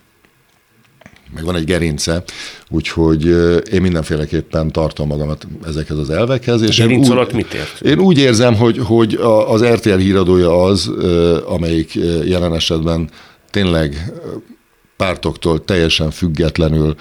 [1.34, 2.22] meg van egy gerince,
[2.68, 3.24] úgyhogy
[3.72, 6.62] én mindenféleképpen tartom magamat ezekhez az elvekhez.
[6.62, 7.80] És Gerinc alatt mit ért?
[7.80, 9.14] Én úgy érzem, hogy, hogy
[9.46, 10.90] az RTL híradója az,
[11.46, 13.10] amelyik jelen esetben
[13.50, 14.12] tényleg
[14.96, 16.94] pártoktól teljesen függetlenül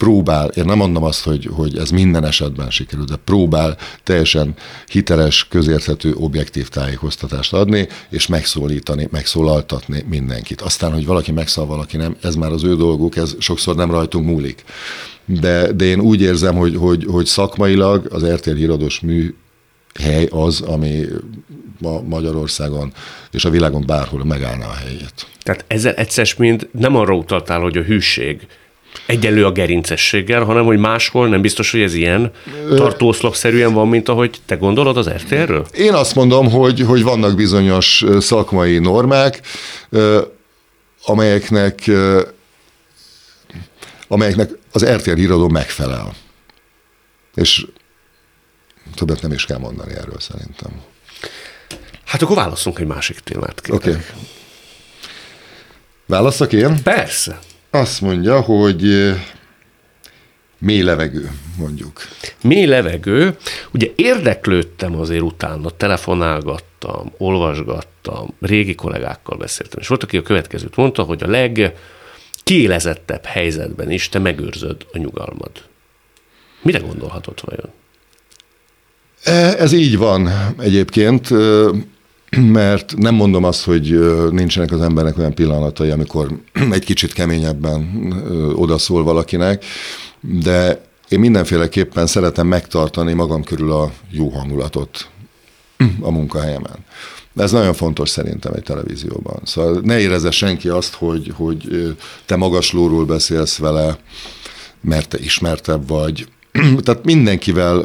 [0.00, 4.54] próbál, én nem mondom azt, hogy, hogy ez minden esetben sikerül, de próbál teljesen
[4.86, 10.60] hiteles, közérthető, objektív tájékoztatást adni, és megszólítani, megszólaltatni mindenkit.
[10.60, 14.26] Aztán, hogy valaki megszól, valaki nem, ez már az ő dolguk, ez sokszor nem rajtunk
[14.26, 14.64] múlik.
[15.24, 19.34] De, de én úgy érzem, hogy, hogy, hogy szakmailag az RTL híradós mű
[20.00, 21.04] hely az, ami
[21.78, 22.92] ma Magyarországon
[23.30, 25.26] és a világon bárhol megállná a helyét.
[25.42, 28.46] Tehát ezzel egyszer mind nem arra utaltál, hogy a hűség
[29.06, 32.30] egyenlő a gerincességgel, hanem hogy máshol nem biztos, hogy ez ilyen
[32.76, 35.66] tartószlagszerűen van, mint ahogy te gondolod az RTL-ről?
[35.72, 39.40] Én azt mondom, hogy, hogy vannak bizonyos szakmai normák,
[41.04, 41.90] amelyeknek,
[44.08, 46.14] amelyeknek az RTL híradó megfelel.
[47.34, 47.66] És
[48.94, 50.70] többet nem is kell mondani erről szerintem.
[52.04, 53.62] Hát akkor válaszunk egy másik témát.
[53.68, 53.90] Oké.
[53.90, 54.02] Okay.
[56.06, 56.82] Válaszok én?
[56.82, 57.38] Persze.
[57.70, 59.12] Azt mondja, hogy
[60.58, 62.00] mély levegő, mondjuk.
[62.42, 63.36] Mély levegő.
[63.72, 71.02] Ugye érdeklődtem azért utána, telefonálgattam, olvasgattam, régi kollégákkal beszéltem, és volt, aki a következőt mondta,
[71.02, 75.50] hogy a legkiélezettebb helyzetben is te megőrzöd a nyugalmad.
[76.62, 77.70] Mire gondolhatott vajon?
[79.22, 81.28] E, ez így van egyébként
[82.60, 83.98] mert nem mondom azt, hogy
[84.30, 86.40] nincsenek az embernek olyan pillanatai, amikor
[86.70, 88.12] egy kicsit keményebben
[88.56, 89.64] odaszól valakinek,
[90.20, 95.08] de én mindenféleképpen szeretem megtartani magam körül a jó hangulatot
[96.00, 96.84] a munkahelyemen.
[97.36, 99.40] Ez nagyon fontos szerintem egy televízióban.
[99.44, 101.94] Szóval ne érezze senki azt, hogy, hogy
[102.26, 103.98] te magaslóról beszélsz vele,
[104.80, 106.28] mert te ismertebb vagy.
[106.82, 107.84] Tehát mindenkivel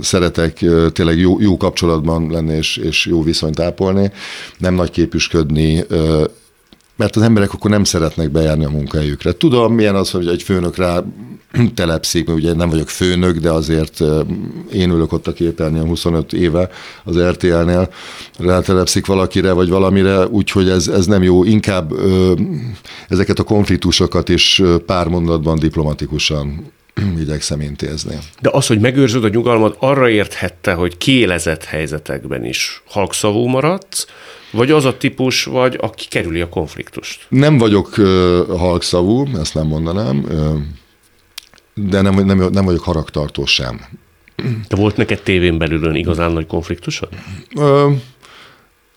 [0.00, 4.12] szeretek tényleg jó, jó kapcsolatban lenni és, és jó viszonyt ápolni,
[4.58, 5.84] nem nagy képüsködni,
[6.98, 9.32] mert az emberek akkor nem szeretnek bejárni a munkahelyükre.
[9.32, 11.02] Tudom, milyen az, hogy egy főnök rá
[11.74, 14.00] telepszik, mert ugye nem vagyok főnök, de azért
[14.72, 16.70] én ülök ott a képernyőn 25 éve
[17.04, 17.88] az RTL-nél,
[18.38, 21.44] rátelepszik valakire vagy valamire, úgyhogy ez, ez nem jó.
[21.44, 21.92] Inkább
[23.08, 26.72] ezeket a konfliktusokat is pár mondatban diplomatikusan
[27.22, 28.18] igyekszem intézni.
[28.40, 34.06] De az, hogy megőrzöd a nyugalmat, arra érthette, hogy kiélezett helyzetekben is halkszavú maradsz,
[34.50, 37.26] vagy az a típus vagy, aki kerüli a konfliktust?
[37.28, 38.06] Nem vagyok uh,
[38.58, 40.58] halkszavú, ezt nem mondanám, uh,
[41.74, 43.80] de nem, nem, nem vagyok haragtartó sem.
[44.68, 47.08] De volt neked tévén belülön igazán nagy konfliktusod?
[47.54, 47.92] Uh,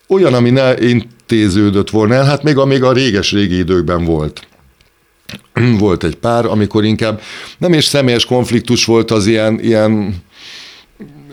[0.08, 4.46] olyan, ami ne intéződött volna el, hát még a, még a réges-régi időkben volt.
[5.78, 7.20] Volt egy pár, amikor inkább
[7.58, 10.14] nem is személyes konfliktus volt az ilyen, ilyen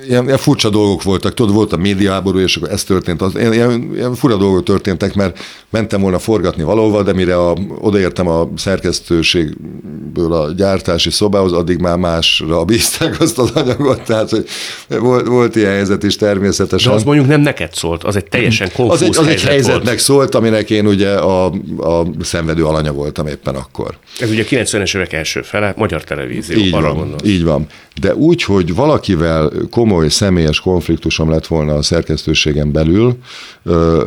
[0.10, 1.34] ilyen, ilyen furcsa dolgok voltak.
[1.34, 3.22] Tudod, volt a médiáború, és akkor ez történt.
[3.22, 7.58] Az, ilyen, ilyen, ilyen fura dolgok történtek, mert mentem volna forgatni valahova, de mire a,
[7.80, 14.46] odaértem a szerkesztőségből a gyártási szobához, addig már másra bízták azt az anyagot, tehát hogy
[14.88, 16.92] volt, volt ilyen helyzet is természetesen.
[16.92, 19.50] De az mondjuk nem neked szólt, az egy teljesen konfúz az egy, az helyzet egy
[19.50, 20.00] helyzetnek volt.
[20.00, 21.46] szólt, aminek én ugye a,
[21.78, 23.98] a szenvedő alanya voltam éppen akkor.
[24.20, 27.28] Ez ugye a 90-es évek első fele, magyar televízió, Így arra van, gondolsz.
[27.28, 27.68] így van.
[28.02, 33.18] De úgy, hogy valakivel komoly személyes konfliktusom lett volna a szerkesztőségen belül,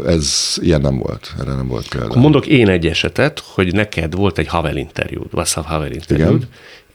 [0.06, 1.34] ez ilyen nem volt.
[1.40, 2.20] Erre nem volt példa.
[2.20, 6.48] Mondok én egy esetet, hogy neked volt egy Havel interjúd, Václav Havel interjúd, Igen.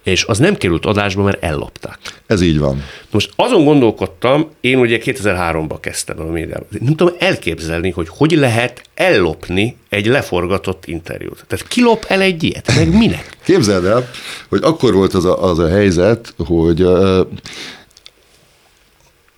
[0.04, 2.00] és az nem került adásba, mert ellopták.
[2.28, 2.84] Ez így van.
[3.12, 6.68] Most azon gondolkodtam, én ugye 2003-ban kezdtem a médiában.
[6.70, 11.46] Nem tudom elképzelni, hogy hogy lehet ellopni egy leforgatott interjút.
[11.48, 12.76] Tehát ki lop el egy ilyet?
[12.76, 13.38] Meg minek?
[13.46, 14.10] Képzeld el,
[14.50, 17.22] hogy akkor volt az a, az a helyzet, hogy ö,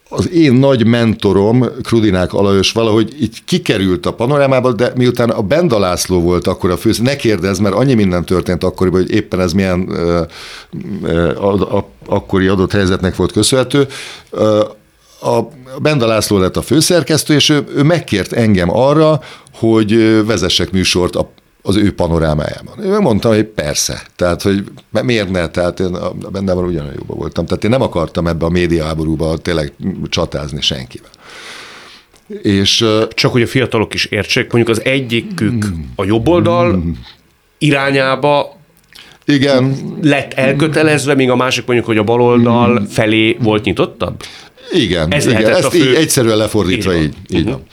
[0.09, 5.79] az én nagy mentorom, Krudinák Alajos valahogy így kikerült a panorámába, de miután a Benda
[5.79, 9.53] László volt akkor a fősz, ne kérdezz, mert annyi minden történt akkoriban, hogy éppen ez
[9.53, 10.21] milyen ö,
[11.03, 13.87] ö, a, a, akkori adott helyzetnek volt köszönhető.
[14.29, 14.63] Ö,
[15.21, 15.39] a
[15.81, 19.19] Benda László lett a főszerkesztő, és ő, ő megkért engem arra,
[19.53, 21.31] hogy vezessek műsort a
[21.69, 22.79] az ő panorámájában.
[22.83, 24.63] Ő mondta, hogy persze, tehát, hogy
[25.03, 25.97] miért ne, tehát én
[26.31, 27.45] benne van ugyanolyan jóban voltam.
[27.45, 29.73] Tehát én nem akartam ebbe a médiaháborúba tényleg
[30.09, 31.09] csatázni senkivel.
[32.41, 36.83] És Csak hogy a fiatalok is értsék, mondjuk az egyikük a jobb oldal
[37.57, 38.57] irányába
[39.25, 44.23] igen, lett elkötelezve, míg a másik mondjuk, hogy a baloldal felé volt nyitottabb?
[44.71, 47.05] igen, Ez igen ezt a fő- így egyszerűen lefordítva Így van.
[47.27, 47.63] így, így van.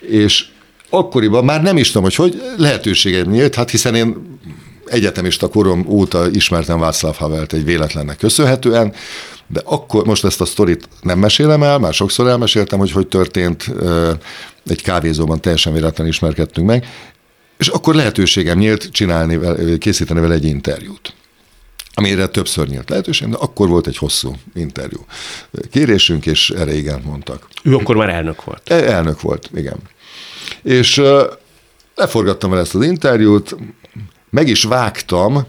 [0.00, 0.44] És
[0.90, 4.38] akkoriban már nem is tudom, hogy hogy lehetőségem nyílt, hát hiszen én
[4.86, 8.92] egyetemista korom óta ismertem Václav Havelt egy véletlennek köszönhetően,
[9.46, 13.70] de akkor most ezt a sztorit nem mesélem el, már sokszor elmeséltem, hogy hogy történt,
[14.66, 16.86] egy kávézóban teljesen véletlen ismerkedtünk meg,
[17.58, 19.38] és akkor lehetőségem nyílt csinálni,
[19.78, 21.14] készíteni vele egy interjút
[21.94, 25.04] amire többször nyílt lehetőség, de akkor volt egy hosszú interjú.
[25.70, 27.48] Kérésünk, és erre igen mondtak.
[27.62, 28.70] Ő akkor már elnök volt.
[28.70, 29.76] E- Elnök volt, igen.
[30.62, 31.02] És
[31.94, 33.56] leforgattam el ezt az interjút,
[34.30, 35.46] meg is vágtam,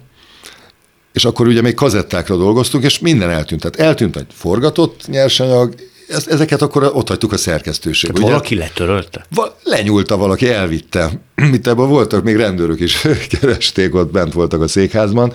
[1.13, 3.61] és akkor ugye még kazettákra dolgoztunk, és minden eltűnt.
[3.61, 5.73] Tehát eltűnt egy forgatott nyersanyag,
[6.07, 8.15] ezeket akkor ott hagytuk a szerkesztőségbe.
[8.15, 9.25] Tehát valaki letörölte?
[9.29, 11.11] Va- lenyúlta valaki, elvitte.
[11.53, 13.01] Itt ebben voltak még rendőrök is,
[13.39, 15.33] keresték, ott bent voltak a székházban,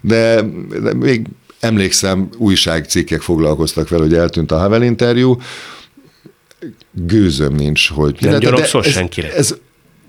[0.00, 0.42] de,
[0.82, 1.26] de még
[1.60, 5.36] emlékszem, újságcikkek foglalkoztak vele, hogy eltűnt a Havel interjú.
[6.92, 8.16] Gőzöm nincs, hogy...
[8.20, 9.32] Nem de- de gyanakszol ez, senkire?
[9.34, 9.54] Ez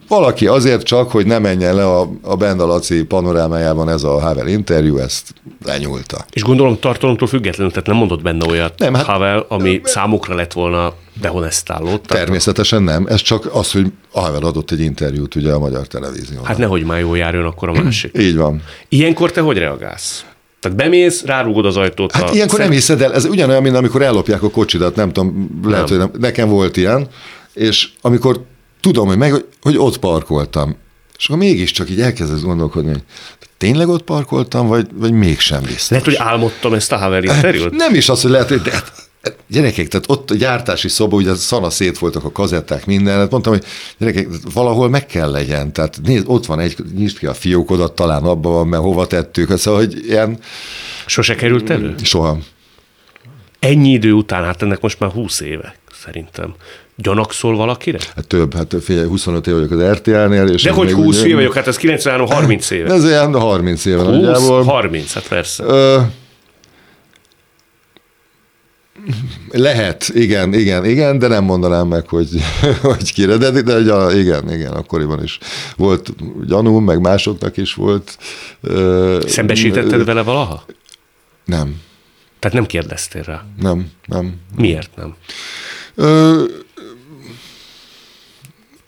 [0.08, 4.48] valaki azért csak, hogy ne menjen le a, a Benda Laci panorámájában ez a Havel
[4.48, 5.34] interjú, ezt
[5.66, 6.26] lenyúlta.
[6.32, 10.36] És gondolom tartalomtól függetlenül, tehát nem mondott benne olyat, Nem, nem, hát- Havel, ami számukra
[10.36, 11.98] lett volna dehonestáló.
[11.98, 16.46] Természetesen nem, ez csak az, hogy Havel adott egy interjút ugye a magyar televízióban.
[16.46, 18.18] Hát nehogy már jól járjon akkor a másik.
[18.18, 18.62] Így van.
[18.90, 20.26] Ilyenkor te hogy reagálsz?
[20.60, 22.12] Tehát bemész, rárúgod az ajtót.
[22.12, 25.12] Hát a ilyenkor szem- nem hiszed el, ez ugyanolyan, mint amikor ellopják a kocsidat, nem
[25.12, 26.00] tudom, lehet, Nem.
[26.00, 27.08] hogy nem, nekem volt ilyen,
[27.54, 28.44] és amikor
[28.82, 30.76] tudom, hogy meg, hogy, hogy ott parkoltam,
[31.18, 33.04] és akkor mégiscsak így elkezdesz gondolkodni, hogy
[33.58, 35.90] tényleg ott parkoltam, vagy, vagy mégsem biztos.
[35.90, 37.72] Lehet, hogy álmodtam ezt a Havel interjút?
[37.76, 38.92] Nem is az, hogy lehet, hogy de, hát,
[39.48, 43.54] gyerekek, tehát ott a gyártási szoba, ugye szana szét voltak a kazetták, minden, hát mondtam,
[43.54, 43.64] hogy
[43.98, 48.24] gyerekek, valahol meg kell legyen, tehát nézd, ott van egy, nyisd ki a fiókodat, talán
[48.24, 50.38] abban van, mert hova tettük, szóval, hogy ilyen
[51.06, 51.96] Sose került elő?
[52.04, 52.38] soha.
[53.60, 56.54] Ennyi idő után, hát ennek most már 20 éve szerintem.
[56.96, 58.00] Gyanakszol valakire?
[58.16, 60.48] Hát több, hát figyelj, 25 év vagyok az RTL-nél.
[60.48, 62.94] És De hogy még 20 úgy- éve vagyok, hát ez 93-30 éve.
[62.94, 64.64] Ez olyan 30 éve 20, nagyjából.
[64.64, 65.64] 30, hát persze.
[65.64, 66.00] Ö,
[69.52, 72.30] lehet, igen, igen, igen, de nem mondanám meg, hogy,
[72.82, 75.38] hogy kire, de, de, de igen, igen, akkoriban is
[75.78, 76.14] volt
[76.48, 78.18] gyanú, meg másoknak is volt.
[78.62, 80.66] Ö, Szembesítetted vele valaha?
[81.46, 81.82] Nem,
[82.40, 83.46] Tehát nem kérdeztél rá.
[83.60, 84.36] nem, nem.
[84.56, 85.16] Miért nem?
[85.96, 86.44] Ö,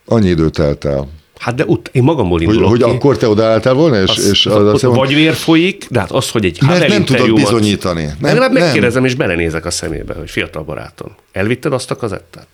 [0.05, 1.07] annyi idő telt el.
[1.41, 2.89] Hát de ut- én magamból Hogy, indulok hogy ki.
[2.89, 5.99] akkor te odaálltál volna, és, az, és az, az, ott mondom, vagy vér folyik, de
[5.99, 8.03] hát az, hogy egy mert nem tudod bizonyítani.
[8.03, 12.47] Nem, Legalább megkérdezem, és belenézek a szemébe, hogy fiatal barátom, elvitted azt a kazettát?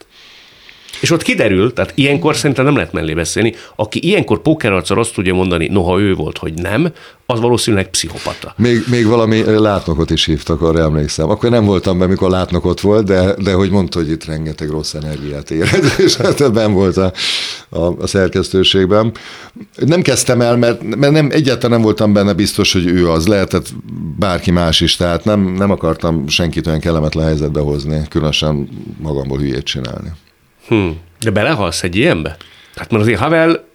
[1.02, 5.34] És ott kiderül, tehát ilyenkor szerintem nem lehet mellé beszélni, aki ilyenkor pókerarccal azt tudja
[5.34, 6.92] mondani, noha ő volt, hogy nem,
[7.30, 8.54] az valószínűleg pszichopata.
[8.58, 11.30] Még, még valami látnokot is hívtak, arra emlékszem.
[11.30, 14.94] Akkor nem voltam be, mikor látnokot volt, de, de hogy mondta, hogy itt rengeteg rossz
[14.94, 17.12] energiát érez, és hát ebben volt a,
[17.70, 19.12] a, a szerkesztőségben.
[19.76, 23.28] Nem kezdtem el, mert, mert nem, egyáltalán nem voltam benne biztos, hogy ő az.
[23.28, 23.68] Lehetett
[24.20, 28.70] bárki más is, tehát nem, nem akartam senkit olyan kellemetlen helyzetbe hozni, különösen
[29.02, 30.12] magamból hülyét csinálni.
[30.68, 30.88] Hm.
[31.20, 32.38] De belehalsz egy ilyenbe?
[32.74, 33.66] Tehát mert azért Havel,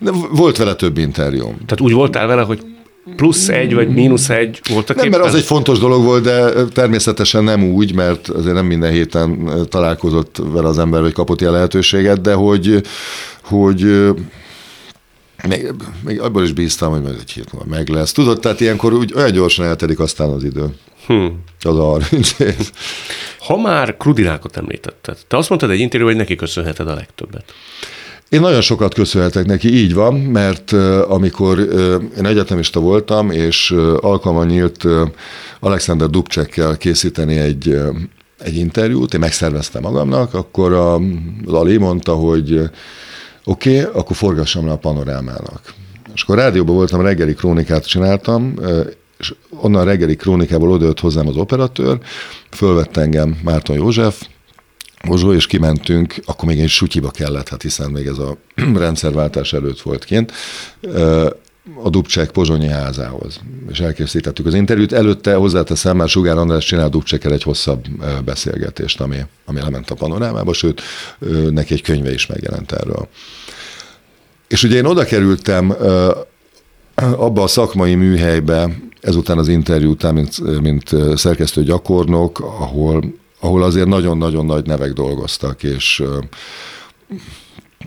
[0.00, 1.56] De volt vele több interjúm.
[1.66, 2.62] tehát úgy voltál vele, hogy
[3.16, 7.44] plusz egy vagy mínusz egy voltak Nem, mert az egy fontos dolog volt, de természetesen
[7.44, 12.20] nem úgy, mert azért nem minden héten találkozott vele az ember, vagy kapott ilyen lehetőséget,
[12.20, 12.82] de hogy,
[13.42, 14.10] hogy
[15.48, 15.72] még,
[16.04, 18.12] még abból is bíztam, hogy majd egy hét múlva meg lesz.
[18.12, 20.64] Tudod, tehát ilyenkor úgy olyan gyorsan eltelik aztán az idő.
[21.06, 21.26] Hm.
[21.60, 22.70] Az a 30 év.
[23.46, 27.44] Ha már Krudinákot említetted, te azt mondtad egy interjúban, hogy neki köszönheted a legtöbbet.
[28.28, 30.72] Én nagyon sokat köszönhetek neki, így van, mert
[31.08, 31.58] amikor
[32.18, 34.84] én egyetemista voltam, és alkalma nyílt
[35.60, 37.78] Alexander Dubcsekkel készíteni egy,
[38.38, 40.94] egy interjút, én megszerveztem magamnak, akkor a,
[41.46, 42.60] az Ali mondta, hogy
[43.44, 45.74] oké, okay, akkor forgassam le a panorámának.
[46.14, 48.54] És akkor rádióban voltam, reggeli krónikát csináltam,
[49.22, 51.98] és onnan reggeli krónikából odajött hozzám az operatőr,
[52.50, 54.22] fölvett engem Márton József,
[55.04, 58.36] Mozsó, és kimentünk, akkor még egy sutyiba kellett, hát hiszen még ez a
[58.74, 60.32] rendszerváltás előtt volt kint,
[61.82, 64.92] a Dubcsek pozsonyi házához, és elkészítettük az interjút.
[64.92, 67.84] Előtte hozzáteszem, már Sugár András csinál Dubcsekkel egy hosszabb
[68.24, 70.82] beszélgetést, ami, ami lement a panorámába, sőt,
[71.50, 73.08] neki egy könyve is megjelent erről.
[74.48, 75.74] És ugye én oda kerültem
[76.94, 78.68] abba a szakmai műhelybe,
[79.02, 83.04] ezután az interjú után, mint, mint szerkesztő gyakornok, ahol
[83.44, 86.02] ahol azért nagyon-nagyon nagy nevek dolgoztak, és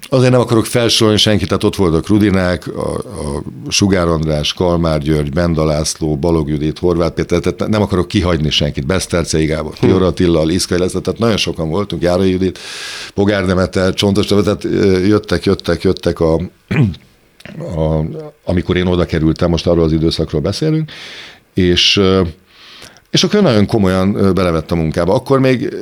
[0.09, 5.29] azért nem akarok felsorolni senkit, tehát ott voltak Rudinák, a, a Sugár András, Kalmár György,
[5.29, 10.51] Benda László, Balog Judit, Horváth Péter, tehát nem akarok kihagyni senkit, Besztercei Gábor, Pior Attila,
[10.51, 12.59] Iszkai lesz, tehát nagyon sokan voltunk, Járai Judit,
[13.15, 14.63] Bogár Demeter, Csontos, tehát
[15.07, 16.39] jöttek, jöttek, jöttek a,
[17.75, 18.05] a,
[18.43, 20.91] amikor én oda kerültem, most arról az időszakról beszélünk,
[21.53, 22.01] és
[23.15, 25.13] és akkor nagyon komolyan belevett a munkába.
[25.13, 25.75] Akkor még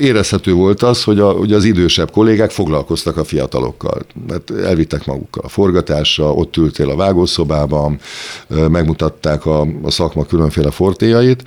[0.00, 4.00] érezhető volt az, hogy, a, hogy az idősebb kollégák foglalkoztak a fiatalokkal.
[4.28, 8.00] Mert elvittek magukkal a forgatásra, ott ültél a vágószobában,
[8.48, 11.42] megmutatták a, a szakma különféle fortéjait,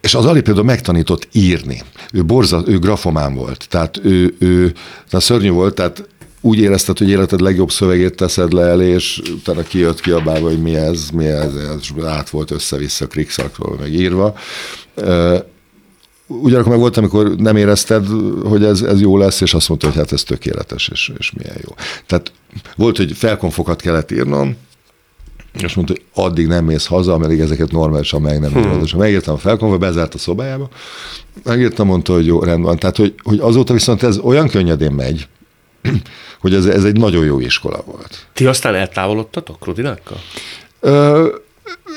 [0.00, 1.82] és az Ali például megtanított írni.
[2.12, 4.72] Ő borza, ő grafomán volt, tehát ő, ő
[5.08, 6.08] tehát szörnyű volt, tehát
[6.40, 10.74] úgy érezted, hogy életed legjobb szövegét teszed le elé, és utána kijött kiabálva, hogy mi
[10.74, 14.34] ez, mi ez, és át volt össze-vissza krikszakról meg írva.
[16.26, 18.06] Ugyanakkor meg volt, amikor nem érezted,
[18.44, 21.56] hogy ez, ez jó lesz, és azt mondta, hogy hát ez tökéletes, és, és milyen
[21.66, 21.74] jó.
[22.06, 22.32] Tehát
[22.76, 24.56] volt, hogy felkonfokat kellett írnom,
[25.62, 28.72] és mondta, hogy addig nem mész haza, ameddig ezeket normálisan meg nem írod.
[28.72, 28.82] Hmm.
[28.82, 30.68] És megírtam a felkonfot, bezárt a szobájába,
[31.44, 32.78] megírtam, mondta, hogy jó, rendben.
[32.78, 35.28] Tehát, hogy, hogy azóta viszont ez olyan könnyedén megy,
[36.40, 38.26] hogy ez, ez egy nagyon jó iskola volt.
[38.32, 40.18] Ti aztán eltávolodtatok Rudinákkal?
[40.80, 41.26] Ö,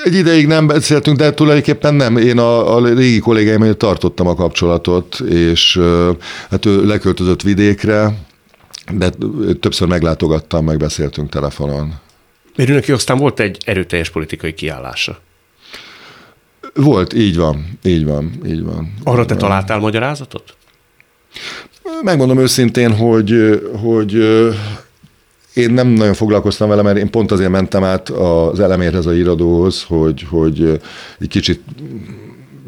[0.03, 2.17] egy ideig nem beszéltünk, de tulajdonképpen nem.
[2.17, 5.79] Én a, a régi kollégáimmal tartottam a kapcsolatot, és
[6.49, 8.13] hát ő leköltözött vidékre,
[8.91, 9.10] de
[9.60, 11.93] többször meglátogattam, megbeszéltünk telefonon.
[12.56, 15.19] Mert aztán volt egy erőteljes politikai kiállása.
[16.73, 18.93] Volt, így van, így van, így van.
[19.03, 20.56] Arra te találtál magyarázatot?
[22.03, 24.13] Megmondom őszintén, hogy, hogy
[25.53, 29.83] én nem nagyon foglalkoztam vele, mert én pont azért mentem át az elemérhez, a iradóhoz,
[29.83, 30.79] hogy, hogy
[31.19, 31.61] egy kicsit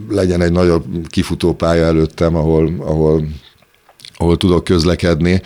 [0.09, 3.27] legyen egy nagyobb kifutó pálya előttem, ahol, ahol,
[4.15, 5.41] ahol tudok közlekedni.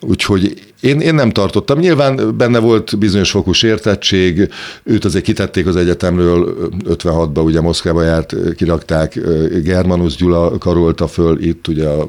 [0.00, 1.78] Úgyhogy én, én nem tartottam.
[1.78, 4.48] Nyilván benne volt bizonyos fokú sértettség,
[4.82, 9.18] őt azért kitették az egyetemről, 56-ban ugye Moszkvába járt, kirakták,
[9.62, 12.08] Germanus Gyula karolta föl itt ugye a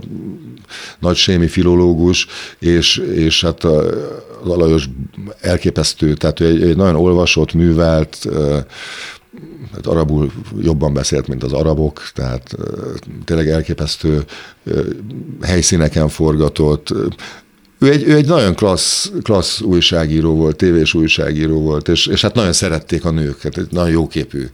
[0.99, 2.27] nagy sémi filológus,
[2.59, 4.89] és, és hát az Alajos
[5.41, 8.27] elképesztő, tehát egy, egy nagyon olvasott, művelt,
[9.73, 10.31] hát arabul
[10.61, 12.55] jobban beszélt, mint az arabok, tehát
[13.25, 14.23] tényleg elképesztő
[15.41, 16.93] helyszíneken forgatott,
[17.81, 22.33] ő egy, ő egy nagyon klassz, klassz újságíró volt, tévés újságíró volt, és, és hát
[22.33, 24.45] nagyon szerették a nők, hát egy nagyon jóképű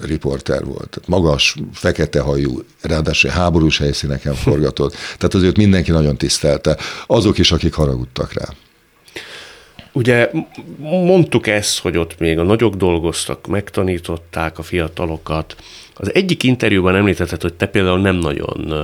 [0.00, 1.00] riporter volt.
[1.06, 4.92] Magas, fekete hajú, ráadásul háborús helyszíneken forgatott.
[4.92, 6.76] Tehát azért mindenki nagyon tisztelte.
[7.06, 8.44] Azok is, akik haragudtak rá.
[9.92, 10.30] Ugye
[10.78, 15.56] mondtuk ezt, hogy ott még a nagyok dolgoztak, megtanították a fiatalokat.
[15.94, 18.74] Az egyik interjúban említetted, hogy te például nem nagyon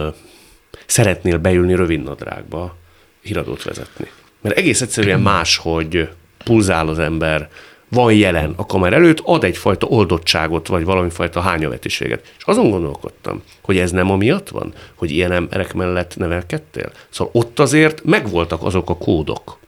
[0.89, 2.77] szeretnél beülni rövidnadrágba
[3.23, 4.11] híradót vezetni.
[4.41, 6.09] Mert egész egyszerűen más, hogy
[6.45, 7.49] pulzál az ember,
[7.91, 12.35] van jelen a kamera előtt, ad egyfajta oldottságot, vagy valamifajta hányavetiséget.
[12.39, 16.93] És azon gondolkodtam, hogy ez nem amiatt van, hogy ilyen emberek mellett nevelkedtél.
[17.09, 19.59] Szóval ott azért megvoltak azok a kódok,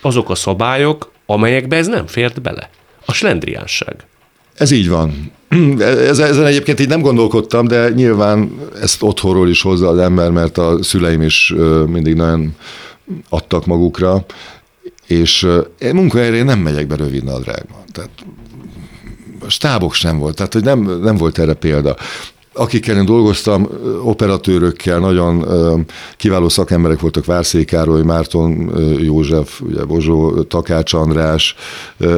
[0.00, 2.70] azok a szabályok, amelyekbe ez nem fért bele.
[3.04, 4.06] A slendriánság.
[4.54, 5.32] Ez így van.
[6.08, 8.50] Ezen egyébként így nem gondolkodtam, de nyilván
[8.82, 11.54] ezt otthonról is hozza az ember, mert a szüleim is
[11.86, 12.54] mindig nagyon
[13.28, 14.24] adtak magukra,
[15.06, 17.80] és én munkahelyre nem megyek be rövid nadrágban.
[17.92, 18.10] Tehát
[19.48, 21.96] stábok sem volt, tehát hogy nem, nem volt erre példa
[22.58, 23.68] akikkel én dolgoztam,
[24.02, 25.44] operatőrökkel, nagyon
[26.16, 31.54] kiváló szakemberek voltak, Várszék Károly, Márton József, ugye Bozsó, Takács András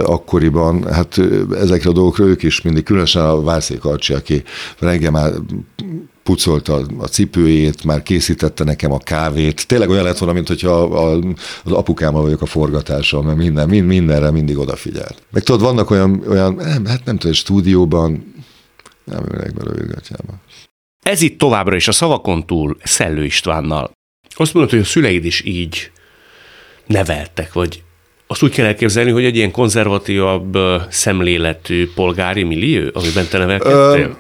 [0.05, 1.21] akkoriban, hát
[1.61, 4.43] ezekre a dolgokra ők is mindig, különösen a Várszék Arcsi, aki
[4.79, 5.33] reggel már
[6.23, 9.67] pucolta a cipőjét, már készítette nekem a kávét.
[9.67, 11.19] Tényleg olyan lett volna, mint hogyha a,
[11.65, 15.23] az apukámmal vagyok a forgatáson, mert minden, mind, mindenre mindig odafigyelt.
[15.31, 18.30] Meg tudod, vannak olyan, olyan nem, hát nem tudom, stúdióban,
[19.05, 20.33] nem ülnek be rövidgatjába.
[21.03, 23.91] Ez itt továbbra is a szavakon túl Szellő Istvánnal.
[24.29, 25.91] Azt mondod, hogy a szüleid is így
[26.87, 27.83] neveltek, vagy
[28.27, 30.59] azt úgy kell elképzelni, hogy egy ilyen konzervatívabb
[30.91, 34.19] szemléletű polgári millió, amiben te nevelkedtél?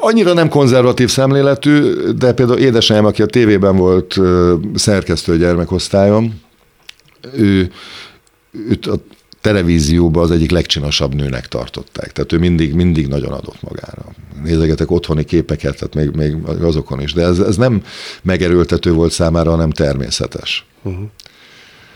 [0.00, 4.18] Annyira nem konzervatív szemléletű, de például édesanyám, aki a tévében volt
[4.74, 6.40] szerkesztő gyermekosztályom,
[7.34, 7.72] ő,
[8.68, 8.94] őt a
[9.40, 12.12] televízióban az egyik legcsinosabb nőnek tartották.
[12.12, 14.04] Tehát ő mindig, mindig nagyon adott magára.
[14.44, 17.12] Nézegetek otthoni képeket, tehát még, még azokon is.
[17.12, 17.82] De ez, ez nem
[18.22, 20.66] megerőltető volt számára, hanem természetes.
[20.82, 21.04] Uh-huh.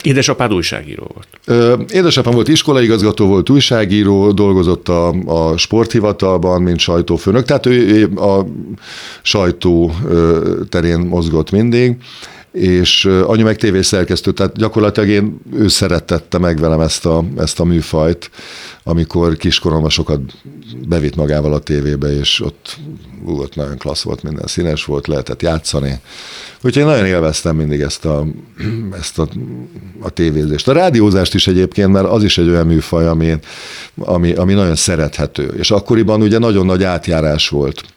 [0.03, 1.91] Édesapád újságíró volt?
[1.91, 8.47] Édesapám volt iskolaigazgató, volt újságíró, dolgozott a, a sporthivatalban, mint sajtófőnök, tehát ő a
[9.23, 9.95] sajtó
[10.69, 11.97] terén mozgott mindig
[12.55, 17.65] és anyu meg tévészerkesztő, tehát gyakorlatilag én, ő szeretette meg velem ezt a, ezt a
[17.65, 18.31] műfajt,
[18.83, 20.21] amikor kiskoromban sokat
[20.89, 22.77] bevitt magával a tévébe, és ott
[23.23, 26.01] volt nagyon klassz volt, minden színes volt, lehetett játszani.
[26.57, 28.27] Úgyhogy én nagyon élveztem mindig ezt a,
[29.01, 29.29] ezt a,
[30.01, 30.69] a tévézést.
[30.69, 33.35] A rádiózást is egyébként, mert az is egy olyan műfaj, ami,
[33.99, 35.55] ami, ami nagyon szerethető.
[35.59, 37.94] És akkoriban ugye nagyon nagy átjárás volt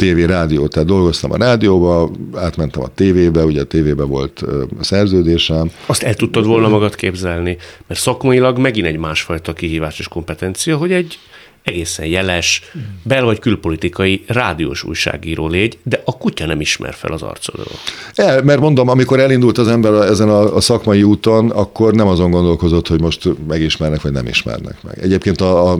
[0.00, 4.44] tévé, rádió, tehát dolgoztam a rádióba, átmentem a tévébe, ugye a tévébe volt
[4.78, 5.70] a szerződésem.
[5.86, 10.92] Azt el tudtad volna magad képzelni, mert szakmailag megint egy másfajta kihívás és kompetencia, hogy
[10.92, 11.18] egy
[11.62, 12.62] egészen jeles,
[13.02, 17.74] bel- vagy külpolitikai rádiós újságíró légy, de a kutya nem ismer fel az arcodról.
[18.14, 22.30] El, mert mondom, amikor elindult az ember ezen a, a szakmai úton, akkor nem azon
[22.30, 24.98] gondolkozott, hogy most megismernek, vagy nem ismernek meg.
[25.02, 25.78] Egyébként a, a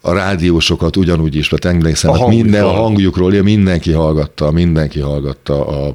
[0.00, 5.92] a rádiósokat ugyanúgy is, mert emlékszem, hát minden a hangjukról, mindenki hallgatta, mindenki hallgatta a,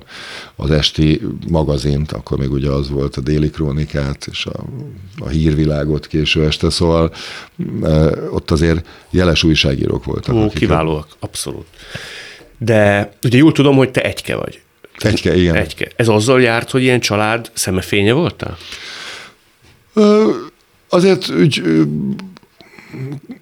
[0.56, 4.64] az esti magazint, akkor még ugye az volt a déli krónikát, és a,
[5.20, 7.14] a hírvilágot késő este, szóval
[8.32, 10.36] ott azért jeles újságírók voltak.
[10.36, 11.66] Ó, kiválóak, abszolút.
[12.58, 14.62] De ugye jól tudom, hogy te egyke vagy.
[14.98, 15.56] Egyke, igen.
[15.56, 15.88] Egyke.
[15.96, 18.58] Ez azzal járt, hogy ilyen család szemefénye voltál?
[19.94, 20.30] Ö,
[20.90, 21.64] azért úgy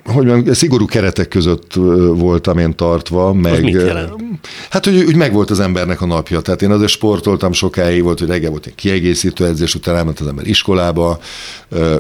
[0.06, 1.74] hogy mondjam, szigorú keretek között
[2.14, 3.54] voltam én tartva, meg...
[3.54, 4.14] Az mit jelent?
[4.70, 6.39] Hát, hogy úgy megvolt az embernek a napja.
[6.39, 10.28] Tehát én azért sportoltam sokáig, volt, hogy reggel volt egy kiegészítő edzés, utána elment az
[10.28, 11.20] ember iskolába,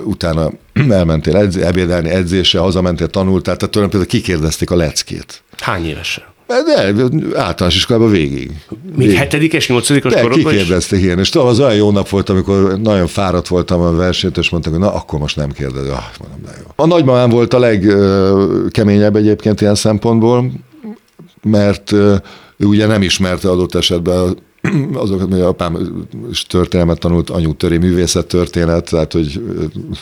[0.03, 0.51] utána
[0.89, 5.43] elmentél edz, ebédelni edzésre, hazamentél, tanultál, tehát tulajdonképpen kikérdezték a leckét.
[5.57, 6.23] Hány évesen?
[6.65, 6.93] De,
[7.39, 8.51] általános iskolában végig.
[8.81, 9.15] Még végig.
[9.15, 13.47] hetedikes, nyolcadikos korodban kikérdezték ilyen, és tudom, az olyan jó nap volt, amikor nagyon fáradt
[13.47, 15.87] voltam a versenyt, és mondták, hogy na, akkor most nem kérdez.
[15.87, 16.71] Ah, mondom, de jó.
[16.75, 20.51] A nagymamám volt a legkeményebb egyébként ilyen szempontból,
[21.41, 24.37] mert ő ugye nem ismerte adott esetben
[24.93, 29.41] azokat, hogy apám is történelmet tanult, anyu töri művészet történet, tehát hogy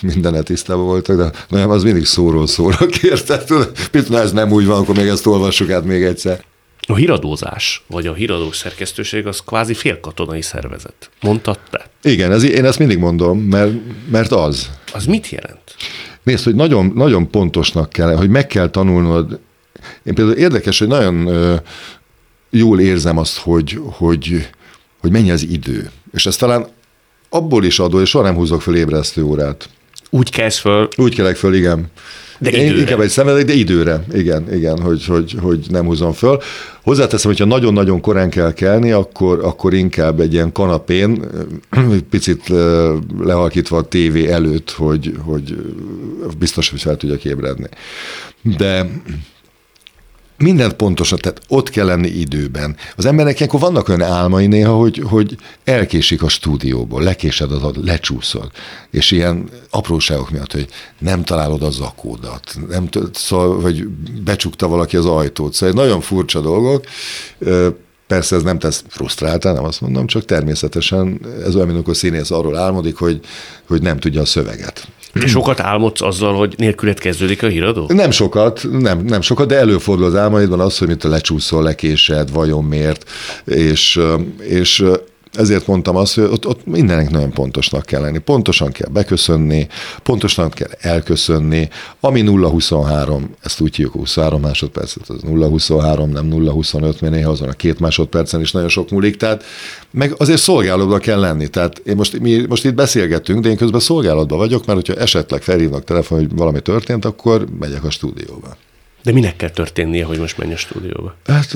[0.01, 3.43] mindenet tisztában voltak, de nem, az mindig szóról szóra kérte.
[3.91, 6.43] Mit, ez nem úgy van, akkor még ezt olvassuk át még egyszer.
[6.88, 11.10] A híradózás, vagy a híradós szerkesztőség az kvázi félkatonai szervezet.
[11.22, 11.86] Mondtad te?
[12.01, 13.72] Igen, ez, én ezt mindig mondom, mert,
[14.12, 14.70] mert az.
[14.93, 15.76] Az mit jelent?
[16.24, 19.39] Nézd, hogy nagyon, nagyon pontosnak kell, hogy meg kell tanulnod.
[20.03, 21.30] Én például érdekes, hogy nagyon
[22.50, 24.47] jól érzem azt, hogy, hogy,
[25.00, 25.91] hogy mennyi az idő.
[26.14, 26.68] És ez talán
[27.30, 29.70] abból is adó, és soha nem húzok fel ébresztő órát,
[30.10, 30.88] Úgy kezd föl.
[30.97, 31.86] Úgy kelek föl, igen.
[32.39, 32.80] De Én időre.
[32.80, 36.41] Inkább egy szenvedek, de időre, igen, igen, hogy, hogy, hogy nem húzom föl.
[36.84, 41.24] Hozzáteszem, hogyha nagyon-nagyon korán kell kelni, akkor, akkor inkább egy ilyen kanapén,
[41.70, 42.47] egy picit
[43.20, 45.56] lehalkítva a tévé előtt, hogy, hogy
[46.38, 47.68] biztos, hogy fel tudjak ébredni.
[48.58, 48.89] De
[50.39, 52.75] mindent pontosan, tehát ott kell lenni időben.
[52.95, 58.51] Az embernek ilyenkor vannak olyan álmai néha, hogy, hogy elkésik a stúdióból, lekésed az, lecsúszol,
[58.91, 60.67] és ilyen apróságok miatt, hogy
[60.99, 63.87] nem találod a zakódat, nem szóval, vagy
[64.23, 66.85] becsukta valaki az ajtót, szóval nagyon furcsa dolgok.
[68.07, 72.57] Persze ez nem tesz frusztráltá, nem azt mondom, csak természetesen ez olyan, amikor színész arról
[72.57, 73.19] álmodik, hogy,
[73.67, 74.87] hogy nem tudja a szöveget.
[75.14, 77.86] De sokat álmodsz azzal, hogy nélküled kezdődik a híradó?
[77.88, 82.32] Nem sokat, nem, nem sokat, de előfordul az álmaidban az, hogy mint a lecsúszol, lekésed,
[82.32, 83.10] vajon miért,
[83.45, 83.99] és,
[84.39, 84.84] és
[85.34, 88.17] ezért mondtam azt, hogy ott, ott mindennek nagyon pontosnak kell lenni.
[88.17, 89.67] Pontosan kell beköszönni,
[90.03, 91.69] pontosan kell elköszönni.
[91.99, 97.53] Ami 0-23, ezt úgy hívjuk 23 másodpercet, az 0-23, nem 0-25, mert néha azon a
[97.53, 99.17] két másodpercen is nagyon sok múlik.
[99.17, 99.43] Tehát
[99.91, 101.47] meg azért szolgálatban kell lenni.
[101.47, 105.41] Tehát én most, mi most itt beszélgetünk, de én közben szolgálatban vagyok, mert hogyha esetleg
[105.41, 108.57] felhívnak telefon, hogy valami történt, akkor megyek a stúdióba.
[109.10, 111.16] De minek kell történnie, hogy most menj a stúdióba?
[111.26, 111.55] Hát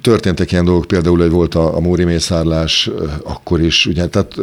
[0.00, 2.90] történtek ilyen dolgok, például, hogy volt a, a Móri mészárlás,
[3.22, 4.34] akkor is, ugye, tehát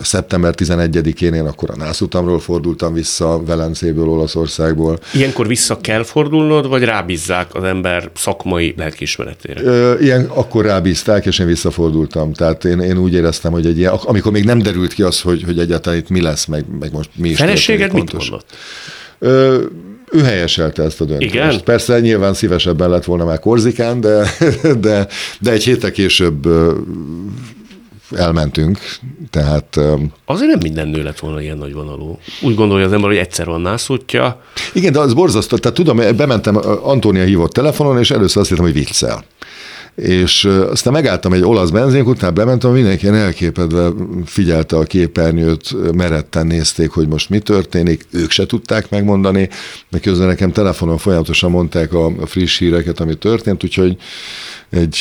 [0.00, 4.98] szeptember 11-én én akkor a nászutamról fordultam vissza Velencéből, Olaszországból.
[5.14, 9.94] Ilyenkor vissza kell fordulnod, vagy rábízzák az ember szakmai lelkiismeretére?
[10.00, 12.32] Ilyen akkor rábízták, és én visszafordultam.
[12.32, 15.42] Tehát én, én úgy éreztem, hogy egy ilyen, amikor még nem derült ki az, hogy,
[15.42, 18.56] hogy egyáltalán itt mi lesz, meg, meg most mi is Feleséged mit mondott?
[19.18, 19.62] Ö,
[20.12, 21.34] ő helyeselte ezt a döntést.
[21.34, 21.60] Igen?
[21.64, 24.30] Persze nyilván szívesebben lett volna már Korzikán, de,
[24.80, 25.06] de,
[25.40, 26.48] de egy héttel később
[28.10, 28.78] elmentünk,
[29.30, 29.80] tehát
[30.24, 32.18] Azért nem minden nő lett volna ilyen nagy vonalú.
[32.42, 34.42] Úgy gondolja az ember, hogy egyszer van nászútja.
[34.74, 38.74] igen, de az borzasztó, tehát tudom, bementem, Antónia hívott telefonon, és először azt hittem, hogy
[38.74, 39.24] viccel.
[40.02, 43.90] És aztán megálltam egy olasz benzinkútnál, bementem, mindenki elképedve
[44.24, 49.48] figyelte a képernyőt, meretten nézték, hogy most mi történik, ők se tudták megmondani,
[49.90, 53.96] meg közben nekem telefonon folyamatosan mondták a friss híreket, ami történt, úgyhogy
[54.70, 54.98] egy,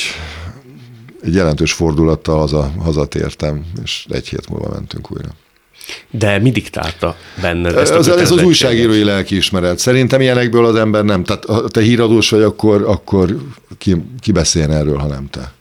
[1.22, 5.30] egy jelentős fordulattal haza, hazatértem, és egy hét múlva mentünk újra.
[6.10, 9.80] De mi diktálta benned ezt Ez, a ez az újságírói lelkiismeret.
[9.80, 11.24] Szerintem ilyenekből az ember nem.
[11.24, 13.38] Tehát ha te híradós vagy, akkor, akkor
[13.78, 15.52] ki, ki beszéljen erről, ha nem te.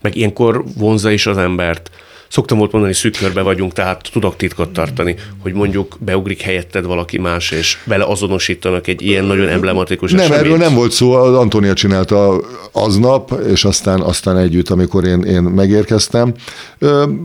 [0.00, 1.90] Meg ilyenkor vonza is az embert.
[2.28, 7.18] Szoktam volt mondani, szűk körbe vagyunk, tehát tudok titkot tartani, hogy mondjuk beugrik helyetted valaki
[7.18, 10.44] más, és vele azonosítanak egy ilyen nagyon emblematikus Nem, eseményt.
[10.44, 12.40] erről nem volt szó, az Antónia csinálta
[12.72, 16.34] aznap, és aztán, aztán együtt, amikor én, én megérkeztem.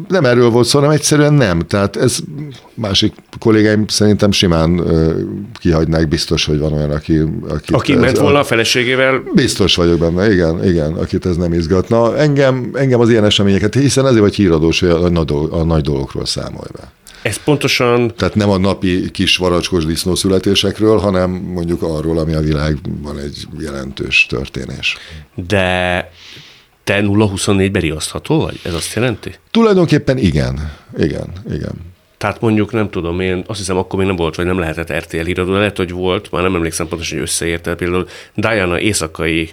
[0.08, 1.60] Nem erről volt szó, hanem egyszerűen nem.
[1.60, 2.18] Tehát ez
[2.74, 4.82] másik kollégáim szerintem simán
[5.60, 7.20] kihagynák, biztos, hogy van olyan, aki...
[7.50, 12.18] Aki, Aki ment volna a feleségével, Biztos vagyok benne, igen, igen, akit ez nem izgatna.
[12.18, 15.82] Engem, engem az ilyen eseményeket, hiszen ezért vagy híradós, hogy a, nagy dolog- a nagy
[15.82, 16.92] dolgokról számolj be.
[17.22, 22.40] ez pontosan Tehát nem a napi kis varacskos disznó születésekről, hanem mondjuk arról, ami a
[22.40, 24.98] világban egy jelentős történés.
[25.48, 26.12] De
[26.84, 28.60] te 0-24-ben riasztható vagy?
[28.64, 29.36] Ez azt jelenti?
[29.52, 31.92] Tulajdonképpen igen, igen, igen.
[32.18, 35.18] Tehát mondjuk nem tudom, én azt hiszem akkor még nem volt, vagy nem lehetett RTL
[35.18, 39.50] híradó, de lehet, hogy volt, már nem emlékszem pontosan, hogy összeérte például Diana éjszakai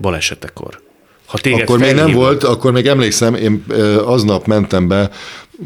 [0.00, 0.80] balesetekor.
[1.26, 3.64] Ha téged Akkor még nem felhívnak- volt, akkor még emlékszem, én
[4.04, 5.10] aznap mentem be,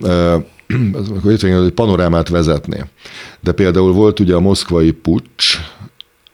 [1.16, 2.84] akkor itt hogy panorámát vezetni.
[3.40, 5.58] De például volt ugye a moszkvai pucs,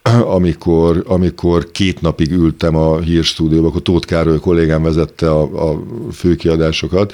[0.36, 7.12] amikor, amikor két napig ültem a hírstúdióban, akkor Tóth Károly kollégám vezette a, a főkiadásokat,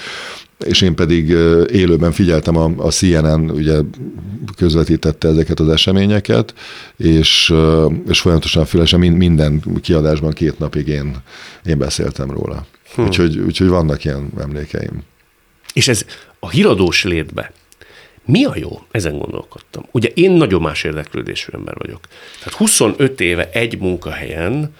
[0.62, 1.28] és én pedig
[1.70, 3.78] élőben figyeltem, a, a CNN ugye
[4.56, 6.54] közvetítette ezeket az eseményeket,
[6.96, 7.54] és,
[8.08, 11.16] és folyamatosan fülesen min- minden kiadásban két napig én,
[11.64, 12.66] én beszéltem róla.
[12.94, 13.02] Hm.
[13.02, 15.02] Úgyhogy, úgyhogy vannak ilyen emlékeim.
[15.72, 16.04] És ez
[16.38, 17.52] a híradós létbe
[18.24, 18.82] mi a jó?
[18.90, 19.84] Ezen gondolkodtam.
[19.90, 22.00] Ugye én nagyon más érdeklődésű ember vagyok.
[22.38, 24.74] Tehát 25 éve egy munkahelyen,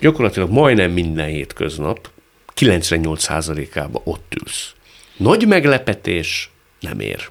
[0.00, 2.10] gyakorlatilag majdnem minden hétköznap,
[2.56, 4.72] 98%-ában ott ülsz.
[5.20, 6.50] Nagy meglepetés
[6.80, 7.28] nem ér.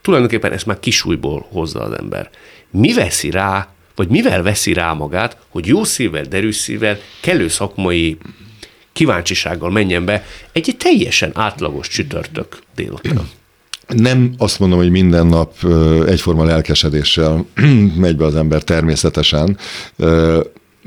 [0.00, 2.30] Tulajdonképpen ezt már kisújból hozza az ember.
[2.70, 8.18] Mi veszi rá, vagy mivel veszi rá magát, hogy jó szívvel, derűs szívvel, kellő szakmai
[8.92, 13.28] kíváncsisággal menjen be egy teljesen átlagos csütörtök délután.
[13.86, 15.54] Nem azt mondom, hogy minden nap
[16.06, 17.46] egyforma lelkesedéssel
[17.96, 19.58] megy be az ember természetesen,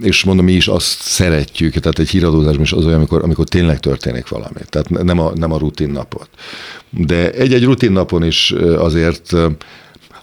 [0.02, 3.80] és mondom, mi is azt szeretjük, tehát egy híradózásban is az olyan, amikor, amikor tényleg
[3.80, 6.30] történik valami, tehát nem a, nem a rutin napot.
[6.90, 9.36] De egy-egy rutin napon is azért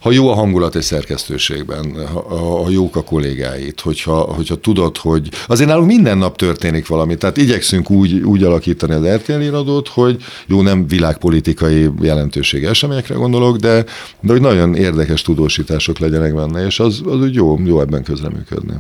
[0.01, 2.21] ha jó a hangulat egy szerkesztőségben, ha,
[2.63, 7.37] ha jók a kollégáit, hogyha, hogyha tudod, hogy azért nálunk minden nap történik valami, tehát
[7.37, 10.17] igyekszünk úgy, úgy alakítani az RTL iradót, hogy
[10.47, 13.85] jó, nem világpolitikai jelentősége eseményekre gondolok, de,
[14.21, 18.75] de hogy nagyon érdekes tudósítások legyenek benne, és az, az úgy jó, jó ebben közreműködni.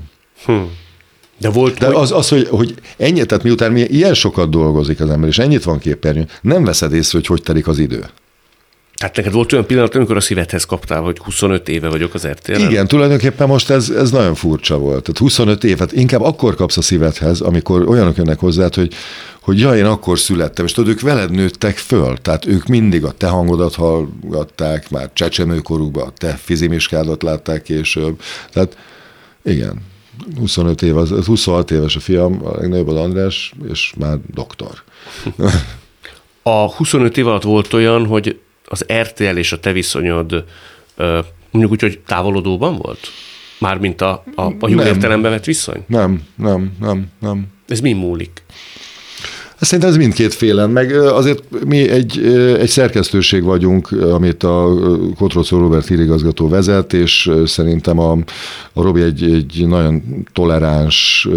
[0.44, 0.52] Hm.
[1.38, 1.94] De volt, De hogy...
[1.94, 5.64] az, az hogy, hogy ennyi, tehát miután mi ilyen sokat dolgozik az ember, és ennyit
[5.64, 8.04] van képernyő, nem veszed észre, hogy hogy telik az idő.
[8.98, 12.52] Tehát neked volt olyan pillanat, amikor a szívedhez kaptál, hogy 25 éve vagyok az rtl
[12.52, 15.02] Igen, tulajdonképpen most ez, ez nagyon furcsa volt.
[15.02, 18.94] Tehát 25 évet inkább akkor kapsz a szívedhez, amikor olyanok jönnek hozzá, hogy,
[19.40, 23.10] hogy ja, én akkor születtem, és tudod, ők veled nőttek föl, tehát ők mindig a
[23.10, 28.20] te hangodat hallgatták, már csecsemőkorukban a te fizimiskádat látták később.
[28.52, 28.76] Tehát
[29.42, 29.82] igen,
[30.36, 34.82] 25 év, az, 26 éves a fiam, a legnagyobb az András, és már doktor.
[36.42, 40.44] A 25 év alatt volt olyan, hogy az RTL és a te viszonyod
[41.50, 42.98] mondjuk úgy, hogy távolodóban volt?
[43.58, 45.84] Mármint a, a, a jó értelembe vett viszony?
[45.86, 47.46] Nem, nem, nem, nem.
[47.68, 48.42] Ez mi múlik?
[49.60, 52.18] Szerintem ez mindkét félen, meg azért mi egy,
[52.58, 54.74] egy szerkesztőség vagyunk, amit a
[55.16, 58.12] Kotrocó Robert hírigazgató vezet, és szerintem a,
[58.72, 60.02] a Robi egy, egy nagyon
[60.32, 61.28] toleráns,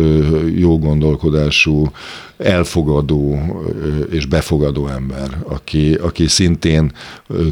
[0.56, 1.92] jó gondolkodású,
[2.38, 3.40] elfogadó
[4.12, 6.92] és befogadó ember, aki, aki szintén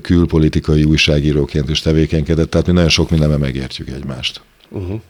[0.02, 4.42] külpolitikai újságíróként is tevékenykedett, tehát mi nagyon sok mindenben megértjük egymást.
[4.70, 5.02] Uh-huh.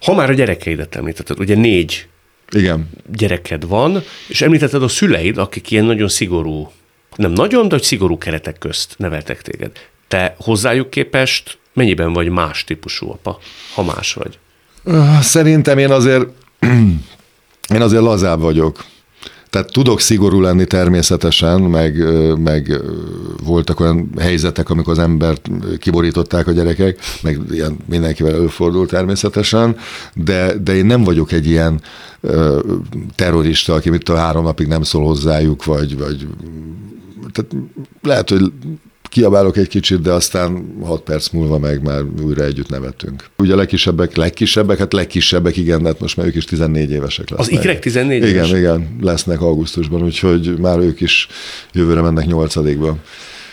[0.00, 2.08] Ha már a gyerekeidet említetted, ugye négy
[2.50, 2.90] igen.
[3.12, 6.72] gyereked van, és említetted a szüleid, akik ilyen nagyon szigorú,
[7.16, 9.70] nem nagyon, de hogy szigorú keretek közt neveltek téged.
[10.08, 13.38] Te hozzájuk képest mennyiben vagy más típusú apa,
[13.74, 14.38] ha más vagy?
[15.20, 16.26] Szerintem én azért,
[17.74, 18.84] én azért lazább vagyok.
[19.50, 22.04] Tehát tudok szigorú lenni természetesen, meg,
[22.38, 22.80] meg
[23.44, 29.76] voltak olyan helyzetek, amikor az embert kiborították a gyerekek, meg ilyen mindenkivel előfordult természetesen,
[30.14, 31.80] de, de én nem vagyok egy ilyen
[33.14, 36.26] terrorista, aki mit a három napig nem szól hozzájuk, vagy, vagy
[37.32, 37.70] tehát
[38.02, 38.52] lehet, hogy
[39.08, 43.24] kiabálok egy kicsit, de aztán 6 perc múlva meg már újra együtt nevetünk.
[43.38, 47.48] Ugye a legkisebbek, legkisebbek, hát legkisebbek, igen, hát most már ők is 14 évesek lesznek.
[47.48, 48.48] Az ikrek 14 éves?
[48.48, 51.28] Igen, igen, lesznek augusztusban, úgyhogy már ők is
[51.72, 52.96] jövőre mennek nyolcadikba.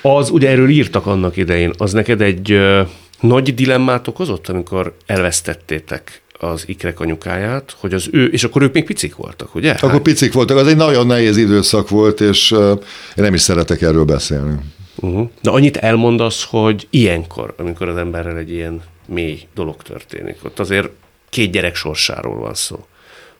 [0.02, 2.82] Az, ugye erről írtak annak idején, az neked egy ö,
[3.20, 8.86] nagy dilemmát okozott, amikor elvesztettétek az ikrek anyukáját, hogy az ő, és akkor ők még
[8.86, 9.72] picik voltak, ugye?
[9.72, 12.70] Akkor picik voltak, az egy nagyon nehéz időszak volt, és uh,
[13.16, 14.56] én nem is szeretek erről beszélni.
[14.96, 15.30] Uh-huh.
[15.42, 20.90] De annyit elmondasz, hogy ilyenkor, amikor az emberrel egy ilyen mély dolog történik, ott azért
[21.30, 22.86] két gyerek sorsáról van szó,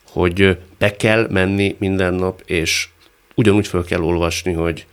[0.10, 2.88] hogy be kell menni minden nap, és
[3.36, 4.86] ugyanúgy fel kell olvasni, hogy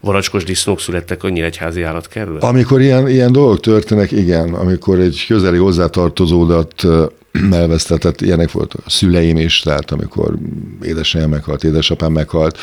[0.00, 2.38] varacskos disznók születtek a egyházi állatkerül?
[2.38, 4.54] Amikor ilyen, ilyen dolgok történnek, igen.
[4.54, 6.86] Amikor egy közeli hozzátartozódat
[7.50, 10.34] elvesztetett, ilyenek volt a szüleim is, tehát amikor
[10.82, 12.58] édesanyám meghalt, édesapám meghalt.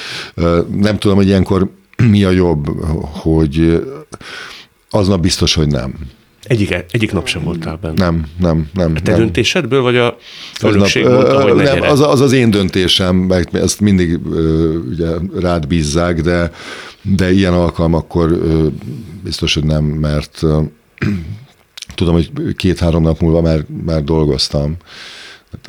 [0.76, 1.70] Nem tudom, hogy ilyenkor
[2.12, 2.68] mi a jobb,
[3.02, 3.84] hogy
[4.90, 5.94] aznap biztos, hogy nem.
[6.44, 8.04] Egyik, egyik nap sem voltál benne.
[8.04, 8.94] Nem, nem, nem.
[8.96, 9.20] A te nem.
[9.20, 10.18] döntésedből, vagy a
[10.54, 14.20] fölökség mondta, hogy nem, az, az az én döntésem, meg ezt mindig
[14.90, 16.52] ugye rád bízzák, de,
[17.02, 18.40] de ilyen alkalmakkor
[19.24, 20.42] biztos, hogy nem, mert
[21.96, 24.76] tudom, hogy két-három nap múlva már, már dolgoztam,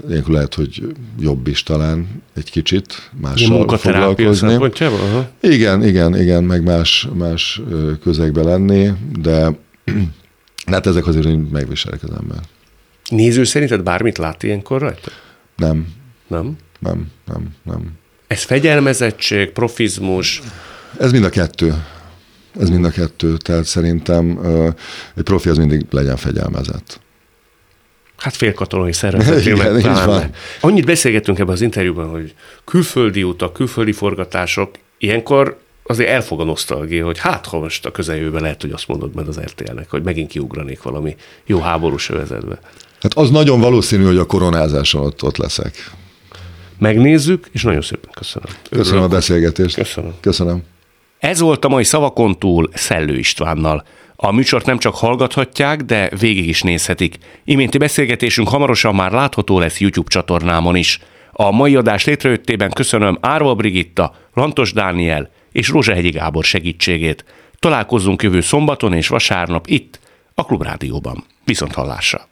[0.09, 4.55] ilyenkor lehet, hogy jobb is talán egy kicsit mással foglalkozni.
[4.81, 5.31] Aha.
[5.41, 7.61] Igen, igen, igen, meg más, más
[8.03, 9.57] közegbe lenni, de
[10.73, 12.39] hát ezek azért megviselek az ember.
[13.09, 15.11] Néző szerinted bármit lát ilyenkor rajta?
[15.57, 15.87] Nem.
[16.27, 16.57] Nem?
[16.79, 17.93] Nem, nem, nem.
[18.27, 20.43] Ez fegyelmezettség, profizmus?
[20.99, 21.75] Ez mind a kettő.
[22.61, 23.37] Ez mind a kettő.
[23.37, 24.39] Tehát szerintem
[25.17, 27.01] egy profi az mindig legyen fegyelmezett.
[28.21, 30.31] Hát félkatonai szervezetében talán.
[30.61, 37.05] Annyit beszélgettünk ebben az interjúban, hogy külföldi utak, külföldi forgatások, ilyenkor azért elfog a nosztalgia,
[37.05, 40.31] hogy hát ha most a közeljövőben lehet, hogy azt mondod meg az RTL-nek, hogy megint
[40.31, 41.17] kiugranék valami
[41.47, 42.59] jó háborús övezetbe.
[43.01, 45.91] Hát az nagyon valószínű, hogy a koronázáson ott, ott leszek.
[46.79, 48.49] Megnézzük, és nagyon szépen köszönöm.
[48.71, 49.05] Köszönöm Örülök.
[49.05, 49.75] a beszélgetést.
[49.75, 50.15] Köszönöm.
[50.21, 50.63] Köszönöm.
[51.19, 53.85] Ez volt a mai Szavakon túl Szellő Istvánnal.
[54.23, 57.19] A műsort nem csak hallgathatják, de végig is nézhetik.
[57.45, 60.99] Iménti beszélgetésünk hamarosan már látható lesz YouTube csatornámon is.
[61.33, 67.25] A mai adás létrejöttében köszönöm Árva Brigitta, Lantos Dániel és Rózsahegyi Gábor segítségét.
[67.59, 70.01] Találkozzunk jövő szombaton és vasárnap itt,
[70.35, 71.25] a Klubrádióban.
[71.45, 72.29] Viszont hallásra!